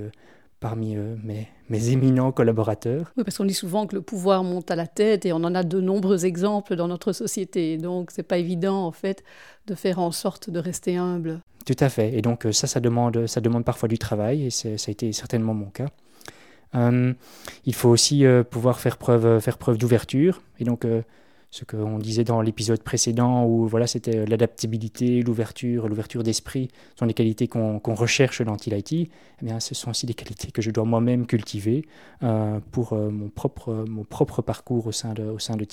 parmi 0.60 0.96
mes, 0.96 1.48
mes, 1.70 1.90
éminents 1.90 2.32
collaborateurs. 2.32 3.12
Oui, 3.18 3.24
parce 3.24 3.38
qu'on 3.38 3.46
dit 3.46 3.54
souvent 3.54 3.86
que 3.86 3.96
le 3.96 4.02
pouvoir 4.02 4.44
monte 4.44 4.72
à 4.72 4.76
la 4.76 4.88
tête 4.88 5.26
et 5.26 5.34
on 5.34 5.38
en 5.38 5.54
a 5.54 5.64
de 5.64 5.80
nombreux 5.80 6.26
exemples 6.26 6.76
dans 6.76 6.88
notre 6.88 7.12
société. 7.12 7.78
Donc 7.78 8.12
c'est 8.12 8.24
pas 8.24 8.38
évident 8.38 8.86
en 8.86 8.92
fait 8.92 9.24
de 9.68 9.76
faire 9.76 10.00
en 10.00 10.12
sorte 10.12 10.50
de 10.50 10.60
rester 10.60 10.98
humble. 10.98 11.42
Tout 11.66 11.76
à 11.80 11.90
fait. 11.90 12.14
Et 12.18 12.22
donc 12.22 12.48
ça, 12.52 12.66
ça 12.66 12.80
demande, 12.80 13.28
ça 13.28 13.42
demande 13.42 13.66
parfois 13.66 13.90
du 13.90 14.00
travail 14.00 14.46
et 14.46 14.50
ça 14.50 14.70
a 14.70 14.92
été 14.92 15.12
certainement 15.12 15.54
mon 15.54 15.70
cas. 15.70 15.88
Il 16.74 17.74
faut 17.74 17.90
aussi 17.90 18.24
pouvoir 18.50 18.80
faire 18.80 18.98
preuve, 18.98 19.40
faire 19.40 19.58
preuve 19.58 19.78
d'ouverture. 19.78 20.42
Et 20.60 20.64
donc, 20.64 20.86
ce 21.50 21.66
qu'on 21.66 22.00
disait 22.00 22.24
dans 22.24 22.42
l'épisode 22.42 22.82
précédent, 22.82 23.46
où 23.46 23.68
voilà, 23.68 23.88
c'était 23.88 24.26
l'adaptabilité, 24.26 25.22
l'ouverture, 25.22 25.90
l'ouverture 25.90 26.24
d'esprit, 26.24 26.70
sont 26.98 27.06
des 27.06 27.14
qualités 27.14 27.48
qu'on 27.48 27.82
recherche 27.96 28.42
dans 28.42 28.56
TILIT. 28.56 29.10
Eh 29.42 29.46
bien, 29.46 29.60
ce 29.60 29.76
sont 29.76 29.90
aussi 29.90 30.06
des 30.06 30.14
qualités 30.14 30.52
que 30.52 30.62
je 30.62 30.72
dois 30.72 30.86
moi-même 30.86 31.26
cultiver 31.26 31.86
pour 32.72 32.96
mon, 32.96 33.30
propre, 33.30 33.86
mon 33.88 34.06
propre 34.06 34.42
parcours 34.42 34.88
au 34.88 34.92
sein 34.92 35.14
de, 35.14 35.24
au 35.24 35.40
sein 35.40 35.58
de. 35.58 35.66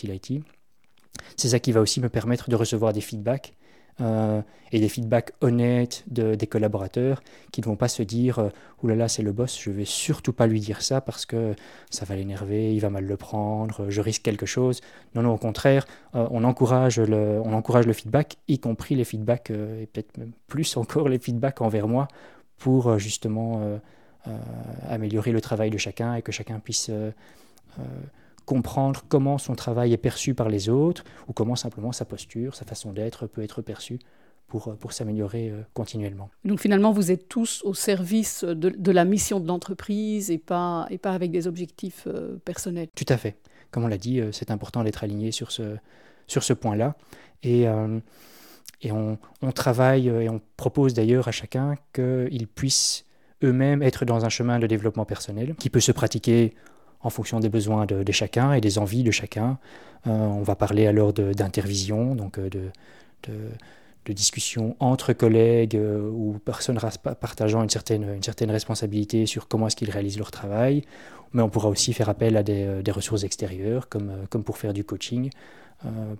C'est 1.36 1.48
ça 1.48 1.60
qui 1.60 1.72
va 1.72 1.80
aussi 1.80 2.00
me 2.00 2.08
permettre 2.08 2.50
de 2.50 2.56
recevoir 2.56 2.92
des 2.92 3.00
feedbacks 3.00 3.54
euh, 4.00 4.42
et 4.70 4.80
des 4.80 4.88
feedbacks 4.88 5.32
honnêtes 5.40 6.04
de, 6.08 6.34
des 6.34 6.46
collaborateurs 6.46 7.22
qui 7.52 7.60
ne 7.62 7.66
vont 7.66 7.74
pas 7.74 7.88
se 7.88 8.02
dire 8.02 8.38
euh, 8.38 8.48
oulala 8.82 8.98
là 8.98 9.04
là 9.04 9.08
c'est 9.08 9.22
le 9.22 9.32
boss 9.32 9.58
je 9.60 9.70
vais 9.70 9.84
surtout 9.84 10.32
pas 10.32 10.46
lui 10.46 10.60
dire 10.60 10.82
ça 10.82 11.00
parce 11.00 11.26
que 11.26 11.54
ça 11.90 12.04
va 12.04 12.14
l'énerver 12.14 12.74
il 12.74 12.80
va 12.80 12.90
mal 12.90 13.04
le 13.04 13.16
prendre 13.16 13.90
je 13.90 14.00
risque 14.00 14.22
quelque 14.22 14.46
chose. 14.46 14.80
Non 15.14 15.22
non 15.22 15.32
au 15.32 15.38
contraire 15.38 15.86
euh, 16.14 16.28
on 16.30 16.44
encourage 16.44 17.00
le 17.00 17.40
on 17.44 17.52
encourage 17.54 17.86
le 17.86 17.92
feedback 17.92 18.36
y 18.46 18.58
compris 18.58 18.94
les 18.94 19.04
feedbacks 19.04 19.50
et 19.50 19.88
peut-être 19.92 20.16
même 20.16 20.32
plus 20.46 20.76
encore 20.76 21.08
les 21.08 21.18
feedbacks 21.18 21.60
envers 21.60 21.88
moi 21.88 22.06
pour 22.58 22.98
justement 22.98 23.80
améliorer 24.88 25.32
le 25.32 25.40
travail 25.40 25.70
de 25.70 25.78
chacun 25.78 26.14
et 26.14 26.22
que 26.22 26.32
chacun 26.32 26.58
puisse 26.58 26.90
comprendre 28.48 29.04
comment 29.10 29.36
son 29.36 29.54
travail 29.54 29.92
est 29.92 29.98
perçu 29.98 30.32
par 30.32 30.48
les 30.48 30.70
autres 30.70 31.04
ou 31.28 31.34
comment 31.34 31.54
simplement 31.54 31.92
sa 31.92 32.06
posture, 32.06 32.54
sa 32.54 32.64
façon 32.64 32.94
d'être 32.94 33.26
peut 33.26 33.42
être 33.42 33.60
perçue 33.60 33.98
pour, 34.46 34.68
euh, 34.68 34.74
pour 34.74 34.94
s'améliorer 34.94 35.50
euh, 35.50 35.60
continuellement. 35.74 36.30
Donc 36.46 36.58
finalement, 36.58 36.90
vous 36.90 37.10
êtes 37.10 37.28
tous 37.28 37.60
au 37.62 37.74
service 37.74 38.44
de, 38.44 38.70
de 38.70 38.90
la 38.90 39.04
mission 39.04 39.38
de 39.38 39.46
l'entreprise 39.46 40.30
et 40.30 40.38
pas, 40.38 40.86
et 40.88 40.96
pas 40.96 41.12
avec 41.12 41.30
des 41.30 41.46
objectifs 41.46 42.04
euh, 42.06 42.38
personnels. 42.42 42.88
Tout 42.96 43.04
à 43.10 43.18
fait. 43.18 43.36
Comme 43.70 43.84
on 43.84 43.88
l'a 43.88 43.98
dit, 43.98 44.22
c'est 44.32 44.50
important 44.50 44.82
d'être 44.82 45.04
aligné 45.04 45.30
sur 45.30 45.52
ce, 45.52 45.76
sur 46.26 46.42
ce 46.42 46.54
point-là. 46.54 46.96
Et, 47.42 47.64
et 48.80 48.92
on, 48.92 49.18
on, 49.42 49.52
travaille 49.52 50.08
et 50.08 50.30
on 50.30 50.40
propose 50.56 50.94
d'ailleurs 50.94 51.28
à 51.28 51.32
chacun 51.32 51.74
qu'ils 51.92 52.48
puissent 52.48 53.04
eux-mêmes 53.44 53.82
être 53.82 54.06
dans 54.06 54.24
un 54.24 54.30
chemin 54.30 54.58
de 54.58 54.66
développement 54.66 55.04
personnel 55.04 55.54
qui 55.56 55.68
peut 55.68 55.80
se 55.80 55.92
pratiquer 55.92 56.54
en 57.00 57.10
fonction 57.10 57.40
des 57.40 57.48
besoins 57.48 57.86
de, 57.86 58.12
chacun 58.12 58.52
et 58.52 58.60
des 58.60 58.78
envies 58.78 59.02
de 59.02 59.10
chacun. 59.10 59.58
Euh, 60.06 60.10
on 60.10 60.42
va 60.42 60.54
parler 60.56 60.86
alors 60.86 61.12
d'intervision, 61.12 62.14
donc 62.14 62.38
euh, 62.38 62.48
de, 62.50 62.70
discussions 64.14 64.74
entre 64.80 65.12
collègues 65.12 65.76
euh, 65.76 66.08
ou 66.10 66.38
personnes 66.42 66.78
partageant 67.20 67.62
une 67.62 67.68
certaine, 67.68 68.50
responsabilité 68.50 69.26
sur 69.26 69.48
comment 69.48 69.66
est-ce 69.66 69.76
qu'ils 69.76 69.90
réalisent 69.90 70.18
leur 70.18 70.30
travail. 70.30 70.82
Mais 71.34 71.42
on 71.42 71.50
pourra 71.50 71.68
aussi 71.68 71.92
faire 71.92 72.08
appel 72.08 72.38
à 72.38 72.42
des, 72.42 72.90
ressources 72.90 73.24
extérieures, 73.24 73.90
comme, 73.90 74.26
pour 74.44 74.56
faire 74.56 74.72
du 74.72 74.82
coaching, 74.82 75.28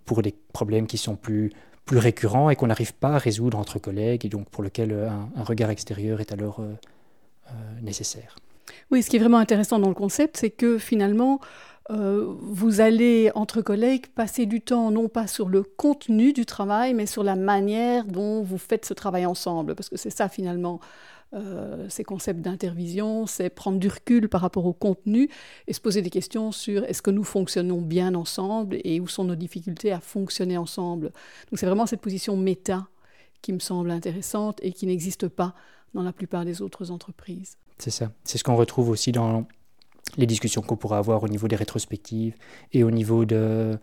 pour 0.04 0.20
des 0.20 0.34
problèmes 0.52 0.86
qui 0.86 0.98
sont 0.98 1.16
plus, 1.16 1.50
plus 1.86 1.96
récurrents 1.96 2.50
et 2.50 2.56
qu'on 2.56 2.66
n'arrive 2.66 2.92
pas 2.92 3.14
à 3.14 3.18
résoudre 3.18 3.56
entre 3.56 3.78
collègues, 3.78 4.26
et 4.26 4.28
donc 4.28 4.50
pour 4.50 4.62
lequel 4.62 4.92
un, 4.92 5.30
un 5.34 5.44
regard 5.44 5.70
extérieur 5.70 6.20
est 6.20 6.30
alors 6.30 6.60
nécessaire. 7.80 8.36
Oui, 8.90 9.02
ce 9.02 9.10
qui 9.10 9.16
est 9.16 9.20
vraiment 9.20 9.38
intéressant 9.38 9.78
dans 9.78 9.88
le 9.88 9.94
concept, 9.94 10.36
c'est 10.36 10.50
que 10.50 10.78
finalement, 10.78 11.40
euh, 11.90 12.34
vous 12.40 12.80
allez, 12.80 13.30
entre 13.34 13.62
collègues, 13.62 14.06
passer 14.08 14.46
du 14.46 14.60
temps 14.60 14.90
non 14.90 15.08
pas 15.08 15.26
sur 15.26 15.48
le 15.48 15.62
contenu 15.62 16.32
du 16.32 16.44
travail, 16.44 16.94
mais 16.94 17.06
sur 17.06 17.22
la 17.22 17.36
manière 17.36 18.04
dont 18.04 18.42
vous 18.42 18.58
faites 18.58 18.84
ce 18.84 18.94
travail 18.94 19.24
ensemble. 19.24 19.74
Parce 19.74 19.88
que 19.88 19.96
c'est 19.96 20.10
ça 20.10 20.28
finalement, 20.28 20.80
euh, 21.34 21.86
ces 21.88 22.04
concepts 22.04 22.40
d'intervision, 22.40 23.26
c'est 23.26 23.50
prendre 23.50 23.78
du 23.78 23.88
recul 23.88 24.28
par 24.28 24.42
rapport 24.42 24.66
au 24.66 24.72
contenu 24.72 25.28
et 25.66 25.72
se 25.72 25.80
poser 25.80 26.02
des 26.02 26.10
questions 26.10 26.52
sur 26.52 26.84
est-ce 26.84 27.02
que 27.02 27.10
nous 27.10 27.24
fonctionnons 27.24 27.80
bien 27.80 28.14
ensemble 28.14 28.78
et 28.84 29.00
où 29.00 29.08
sont 29.08 29.24
nos 29.24 29.34
difficultés 29.34 29.92
à 29.92 30.00
fonctionner 30.00 30.58
ensemble. 30.58 31.06
Donc 31.50 31.58
c'est 31.58 31.66
vraiment 31.66 31.86
cette 31.86 32.00
position 32.00 32.36
méta 32.36 32.86
qui 33.42 33.52
me 33.52 33.58
semble 33.58 33.90
intéressante 33.90 34.58
et 34.62 34.72
qui 34.72 34.86
n'existe 34.86 35.28
pas 35.28 35.54
dans 35.94 36.02
la 36.02 36.12
plupart 36.12 36.44
des 36.44 36.62
autres 36.62 36.90
entreprises. 36.90 37.56
C'est 37.78 37.90
ça. 37.90 38.10
C'est 38.24 38.38
ce 38.38 38.44
qu'on 38.44 38.56
retrouve 38.56 38.88
aussi 38.90 39.12
dans 39.12 39.46
les 40.16 40.26
discussions 40.26 40.62
qu'on 40.62 40.76
pourra 40.76 40.98
avoir 40.98 41.22
au 41.22 41.28
niveau 41.28 41.48
des 41.48 41.56
rétrospectives 41.56 42.34
et 42.72 42.82
au 42.82 42.90
niveau, 42.90 43.24
de, 43.24 43.78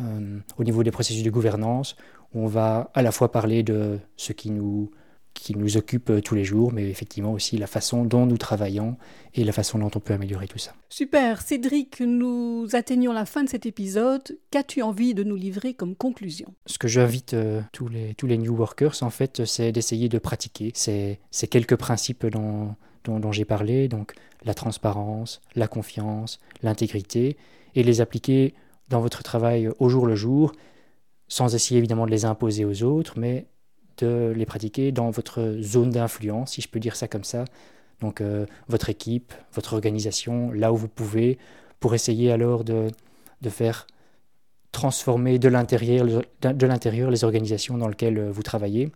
euh, 0.00 0.38
au 0.56 0.64
niveau 0.64 0.82
des 0.82 0.90
processus 0.90 1.22
de 1.22 1.30
gouvernance, 1.30 1.96
où 2.34 2.40
on 2.40 2.46
va 2.46 2.90
à 2.94 3.02
la 3.02 3.12
fois 3.12 3.32
parler 3.32 3.62
de 3.62 3.98
ce 4.16 4.32
qui 4.32 4.50
nous 4.50 4.90
qui 5.38 5.56
nous 5.56 5.76
occupe 5.76 6.10
euh, 6.10 6.20
tous 6.20 6.34
les 6.34 6.44
jours, 6.44 6.72
mais 6.72 6.88
effectivement 6.88 7.32
aussi 7.32 7.56
la 7.56 7.66
façon 7.66 8.04
dont 8.04 8.26
nous 8.26 8.36
travaillons 8.36 8.96
et 9.34 9.44
la 9.44 9.52
façon 9.52 9.78
dont 9.78 9.90
on 9.94 10.00
peut 10.00 10.12
améliorer 10.14 10.48
tout 10.48 10.58
ça. 10.58 10.74
Super, 10.88 11.40
Cédric, 11.40 12.00
nous 12.00 12.66
atteignons 12.72 13.12
la 13.12 13.24
fin 13.24 13.44
de 13.44 13.48
cet 13.48 13.64
épisode. 13.66 14.38
Qu'as-tu 14.50 14.82
envie 14.82 15.14
de 15.14 15.22
nous 15.22 15.36
livrer 15.36 15.74
comme 15.74 15.94
conclusion? 15.94 16.54
Ce 16.66 16.78
que 16.78 16.88
j'invite 16.88 17.34
euh, 17.34 17.62
tous, 17.72 17.88
les, 17.88 18.14
tous 18.14 18.26
les 18.26 18.38
New 18.38 18.54
Workers, 18.54 19.02
en 19.02 19.10
fait, 19.10 19.44
c'est 19.44 19.72
d'essayer 19.72 20.08
de 20.08 20.18
pratiquer 20.18 20.72
ces, 20.74 21.20
ces 21.30 21.46
quelques 21.46 21.76
principes 21.76 22.26
dont, 22.26 22.74
dont, 23.04 23.20
dont 23.20 23.32
j'ai 23.32 23.44
parlé, 23.44 23.88
donc 23.88 24.14
la 24.44 24.54
transparence, 24.54 25.40
la 25.54 25.68
confiance, 25.68 26.40
l'intégrité, 26.62 27.36
et 27.74 27.82
les 27.82 28.00
appliquer 28.00 28.54
dans 28.88 29.00
votre 29.00 29.22
travail 29.22 29.68
au 29.78 29.88
jour 29.88 30.06
le 30.06 30.16
jour, 30.16 30.52
sans 31.28 31.54
essayer 31.54 31.78
évidemment 31.78 32.06
de 32.06 32.10
les 32.10 32.24
imposer 32.24 32.64
aux 32.64 32.82
autres, 32.82 33.18
mais 33.18 33.46
de 33.98 34.32
les 34.34 34.46
pratiquer 34.46 34.92
dans 34.92 35.10
votre 35.10 35.58
zone 35.60 35.90
d'influence, 35.90 36.52
si 36.52 36.60
je 36.60 36.68
peux 36.68 36.80
dire 36.80 36.96
ça 36.96 37.08
comme 37.08 37.24
ça. 37.24 37.44
Donc 38.00 38.20
euh, 38.20 38.46
votre 38.68 38.90
équipe, 38.90 39.32
votre 39.52 39.72
organisation, 39.74 40.52
là 40.52 40.72
où 40.72 40.76
vous 40.76 40.88
pouvez, 40.88 41.38
pour 41.80 41.94
essayer 41.94 42.30
alors 42.30 42.64
de, 42.64 42.88
de 43.42 43.48
faire 43.50 43.86
transformer 44.72 45.38
de 45.38 45.48
l'intérieur, 45.48 46.06
de 46.06 46.66
l'intérieur 46.66 47.10
les 47.10 47.24
organisations 47.24 47.78
dans 47.78 47.88
lesquelles 47.88 48.28
vous 48.28 48.42
travaillez, 48.42 48.92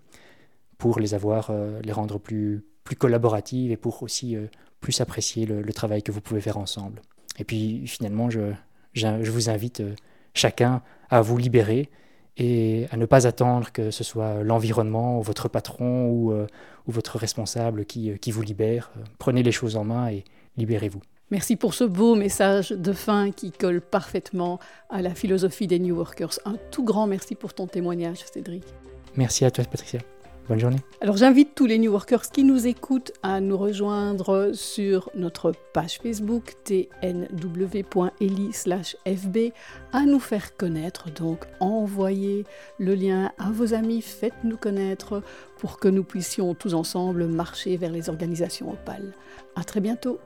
pour 0.79 1.01
les 1.01 1.15
avoir, 1.15 1.51
euh, 1.51 1.81
les 1.83 1.93
rendre 1.93 2.19
plus, 2.19 2.65
plus 2.85 2.97
collaboratives 2.97 3.71
et 3.71 3.77
pour 3.77 4.03
aussi 4.03 4.37
euh, 4.37 4.47
plus 4.81 5.01
apprécier 5.01 5.47
le, 5.47 5.73
travail 5.73 6.03
que 6.03 6.13
vous 6.13 6.21
pouvez 6.21 6.41
faire 6.41 6.59
ensemble. 6.59 7.01
Et 7.39 7.45
puis 7.45 7.87
finalement, 7.87 8.31
je, 8.31 8.53
je 8.95 9.31
vous 9.31 9.49
invite 9.49 9.83
chacun 10.35 10.83
à 11.09 11.23
vous 11.23 11.39
libérer 11.39 11.89
et 12.37 12.87
à 12.91 12.97
ne 12.97 13.07
pas 13.07 13.27
attendre 13.27 13.73
que 13.73 13.91
ce 13.91 14.05
soit 14.05 14.43
l'environnement 14.43 15.19
ou 15.19 15.23
votre 15.23 15.49
patron 15.49 16.09
ou, 16.09 16.33
euh, 16.33 16.47
ou 16.87 16.93
votre 16.93 17.19
responsable 17.19 17.85
qui, 17.85 18.11
euh, 18.11 18.17
qui, 18.17 18.31
vous 18.31 18.43
libère. 18.43 18.91
Prenez 19.19 19.43
les 19.43 19.53
choses 19.53 19.77
en 19.77 19.85
main 19.85 20.09
et 20.09 20.25
libérez-vous. 20.57 21.03
Merci 21.31 21.57
pour 21.57 21.73
ce 21.75 21.85
beau 21.85 22.15
message 22.15 22.71
de 22.71 22.93
fin 22.93 23.31
qui 23.31 23.53
colle 23.53 23.81
parfaitement 23.81 24.59
à 24.91 25.01
la 25.01 25.15
philosophie 25.15 25.67
des 25.67 25.79
New 25.79 25.97
Workers. 25.97 26.39
Un 26.45 26.57
tout 26.71 26.85
grand 26.85 27.07
merci 27.07 27.35
pour 27.35 27.55
ton 27.55 27.67
témoignage, 27.67 28.19
Cédric. 28.33 28.65
Merci 29.17 29.45
à 29.45 29.51
toi, 29.51 29.65
Patricia. 29.65 30.01
Bonne 30.49 30.59
journée. 30.59 30.79
Alors 31.01 31.17
j'invite 31.17 31.55
tous 31.55 31.67
les 31.67 31.79
New 31.79 31.93
Workers 31.93 32.31
qui 32.31 32.43
nous 32.43 32.67
écoutent 32.67 33.13
à 33.23 33.41
nous 33.41 33.57
rejoindre 33.57 34.51
sur 34.55 35.09
notre 35.15 35.53
page 35.73 36.01
Facebook 36.03 36.57
tnw.eli/fb, 36.65 37.43
à 39.93 40.03
nous 40.03 40.19
faire 40.19 40.57
connaître. 40.57 41.13
Donc 41.13 41.47
envoyez 41.61 42.45
le 42.79 42.95
lien 42.95 43.31
à 43.39 43.51
vos 43.53 43.73
amis, 43.73 44.03
faites-nous 44.03 44.57
connaître 44.57 45.23
pour 45.59 45.79
que 45.79 45.87
nous 45.89 46.03
puissions 46.05 46.55
tous 46.55 46.75
ensemble 46.75 47.27
marcher 47.27 47.77
vers 47.77 47.93
les 47.93 48.09
organisations 48.09 48.73
opales. 48.73 49.13
À 49.55 49.63
très 49.63 49.81
bientôt. 49.81 50.19